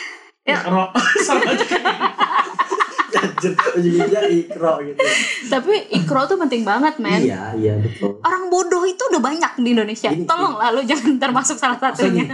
Ya. 0.43 0.59
Ikro, 0.59 0.91
sama 1.27 1.43
aja. 1.47 1.63
Anjir, 1.63 2.78
ujung-ujungnya 3.11 4.21
ikro 4.27 4.73
gitu 4.83 5.01
Tapi 5.47 5.73
ikro 5.93 6.21
tuh 6.25 6.37
penting 6.37 6.61
banget, 6.61 6.97
men. 6.97 7.19
iya 7.19 7.51
iya 7.53 7.73
betul 7.75 8.19
Orang 8.19 8.47
bodoh 8.47 8.83
itu 8.83 9.01
udah 9.05 9.19
banyak 9.19 9.51
di 9.57 9.69
Indonesia. 9.71 10.09
Ini- 10.09 10.23
Tolong 10.23 10.55
lah 10.55 10.69
lu 10.69 10.81
jangan 10.83 11.17
termasuk 11.17 11.55
salah 11.55 11.77
satunya. 11.77 12.29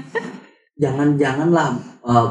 jangan 0.75 1.15
janganlah 1.15 1.71
eh, 2.03 2.29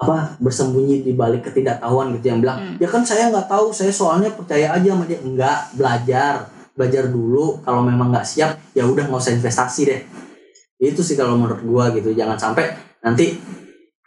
apa 0.00 0.16
bersembunyi 0.38 1.02
di 1.02 1.12
balik 1.12 1.44
ketidaktahuan 1.44 2.16
gitu 2.16 2.26
yang 2.26 2.40
bilang 2.40 2.56
Hmm. 2.56 2.76
ya 2.76 2.88
kan 2.88 3.04
saya 3.04 3.28
nggak 3.28 3.44
tahu 3.46 3.68
saya 3.68 3.92
soalnya 3.92 4.32
percaya 4.32 4.72
aja 4.72 4.88
sama 4.90 5.04
dia 5.04 5.20
enggak 5.20 5.76
belajar 5.76 6.48
belajar 6.72 7.04
dulu 7.06 7.60
kalau 7.60 7.84
memang 7.84 8.08
nggak 8.08 8.24
siap 8.24 8.56
ya 8.72 8.88
udah 8.88 9.04
nggak 9.04 9.20
usah 9.20 9.36
investasi 9.36 9.80
deh 9.84 10.00
itu 10.80 11.04
sih 11.04 11.12
kalau 11.12 11.36
menurut 11.36 11.60
gua 11.60 11.92
gitu 11.92 12.16
jangan 12.16 12.40
sampai 12.40 12.72
nanti 12.98 13.36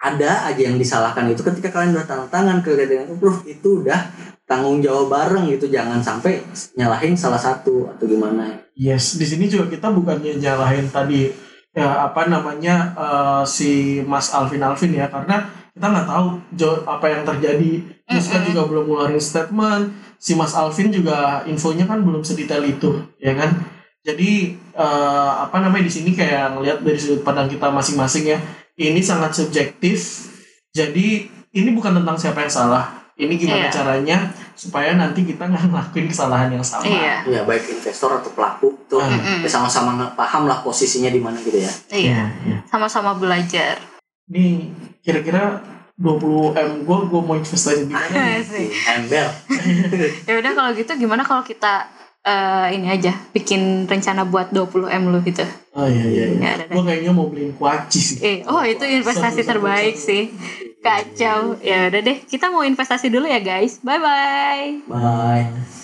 ada 0.04 0.52
aja 0.52 0.62
yang 0.68 0.76
disalahkan 0.76 1.32
itu 1.32 1.40
ketika 1.40 1.72
kalian 1.72 1.96
udah 1.96 2.04
tanda 2.04 2.28
tangan 2.28 2.60
ke 2.60 2.76
kalian 2.76 3.08
approve 3.08 3.48
itu 3.48 3.80
udah 3.80 4.12
tanggung 4.44 4.84
jawab 4.84 5.08
bareng 5.08 5.48
gitu 5.56 5.72
jangan 5.72 6.04
sampai 6.04 6.44
nyalahin 6.76 7.16
salah 7.16 7.40
satu 7.40 7.88
atau 7.88 8.04
gimana 8.04 8.64
Yes, 8.74 9.22
di 9.22 9.26
sini 9.30 9.46
juga 9.46 9.70
kita 9.70 9.94
bukannya 9.94 10.42
nyalahin 10.42 10.90
tadi 10.90 11.30
ya 11.74 12.10
apa 12.10 12.26
namanya 12.26 12.94
eh, 12.98 13.44
si 13.46 14.02
Mas 14.02 14.34
Alvin 14.34 14.66
Alvin 14.66 14.98
ya 14.98 15.10
karena 15.10 15.46
kita 15.74 15.86
nggak 15.90 16.08
tahu 16.10 16.26
apa 16.86 17.06
yang 17.10 17.22
terjadi. 17.26 17.72
Terus 18.06 18.26
kan 18.30 18.42
Mm-mm. 18.46 18.50
juga 18.54 18.62
belum 18.70 18.86
ngeluarin 18.90 19.22
statement. 19.22 19.86
Si 20.22 20.38
Mas 20.38 20.54
Alvin 20.54 20.94
juga 20.94 21.42
infonya 21.50 21.90
kan 21.90 22.02
belum 22.06 22.22
sedetail 22.22 22.62
itu, 22.66 23.02
ya 23.18 23.34
kan? 23.34 23.58
Jadi 24.06 24.54
eh, 24.58 25.32
apa 25.38 25.58
namanya 25.62 25.86
di 25.86 25.94
sini 25.94 26.14
kayak 26.14 26.58
ngelihat 26.58 26.78
dari 26.86 26.98
sudut 26.98 27.22
pandang 27.26 27.50
kita 27.50 27.70
masing-masing 27.70 28.38
ya. 28.38 28.40
Ini 28.74 29.00
sangat 29.00 29.38
subjektif. 29.38 30.30
Jadi 30.74 31.30
ini 31.54 31.70
bukan 31.72 32.02
tentang 32.02 32.18
siapa 32.18 32.42
yang 32.42 32.50
salah. 32.50 32.86
Ini 33.14 33.30
gimana 33.38 33.70
Iya. 33.70 33.74
caranya 33.74 34.18
supaya 34.58 34.98
nanti 34.98 35.22
kita 35.22 35.46
nggak 35.46 35.70
ngelakuin 35.70 36.10
kesalahan 36.10 36.50
yang 36.50 36.66
sama. 36.66 36.90
Iya. 36.90 37.22
ya 37.30 37.42
baik 37.46 37.70
investor 37.70 38.10
atau 38.10 38.34
pelaku 38.34 38.74
tuh 38.90 39.06
ya 39.06 39.46
sama-sama 39.46 40.10
paham 40.18 40.50
lah 40.50 40.66
posisinya 40.66 41.14
di 41.14 41.22
mana 41.22 41.38
gitu 41.38 41.62
ya 41.62 41.70
Iya. 41.94 42.22
iya. 42.42 42.58
Sama-sama 42.66 43.14
belajar. 43.14 43.78
Nih, 44.34 44.74
kira-kira 45.06 45.62
20 45.94 46.58
M 46.58 46.90
gue 46.90 46.98
gue 47.06 47.22
mau 47.22 47.38
investasi 47.38 47.86
di 47.86 47.94
mana? 47.94 48.42
ember 48.98 49.30
Ya 50.30 50.34
udah 50.42 50.52
kalau 50.58 50.70
gitu 50.74 50.92
gimana 50.98 51.22
kalau 51.22 51.46
kita 51.46 51.86
eh, 52.24 52.68
ini 52.76 52.88
aja 52.88 53.12
bikin 53.36 53.86
rencana 53.86 54.24
buat 54.24 54.50
20 54.56 54.90
M 54.90 55.04
lu 55.12 55.20
gitu. 55.24 55.44
Oh 55.76 55.88
iya 55.88 56.06
iya. 56.08 56.26
iya. 56.34 56.52
Ya. 56.60 56.66
Gue 56.72 56.84
kayaknya 56.84 57.12
mau 57.12 57.28
beliin 57.28 57.54
kuaci 57.56 58.00
sih. 58.00 58.18
Eh, 58.24 58.38
oh 58.48 58.64
itu 58.64 58.84
investasi 58.84 59.44
Satu, 59.44 59.46
satu, 59.46 59.52
terbaik 59.52 59.96
satu. 60.00 60.08
sih. 60.08 60.24
Kacau. 60.84 61.60
Ya 61.64 61.88
udah 61.88 62.02
deh, 62.04 62.18
kita 62.28 62.52
mau 62.52 62.64
investasi 62.64 63.08
dulu 63.08 63.28
ya 63.28 63.40
guys. 63.40 63.80
Bye 63.84 64.00
bye. 64.00 64.68
bye 64.88 65.83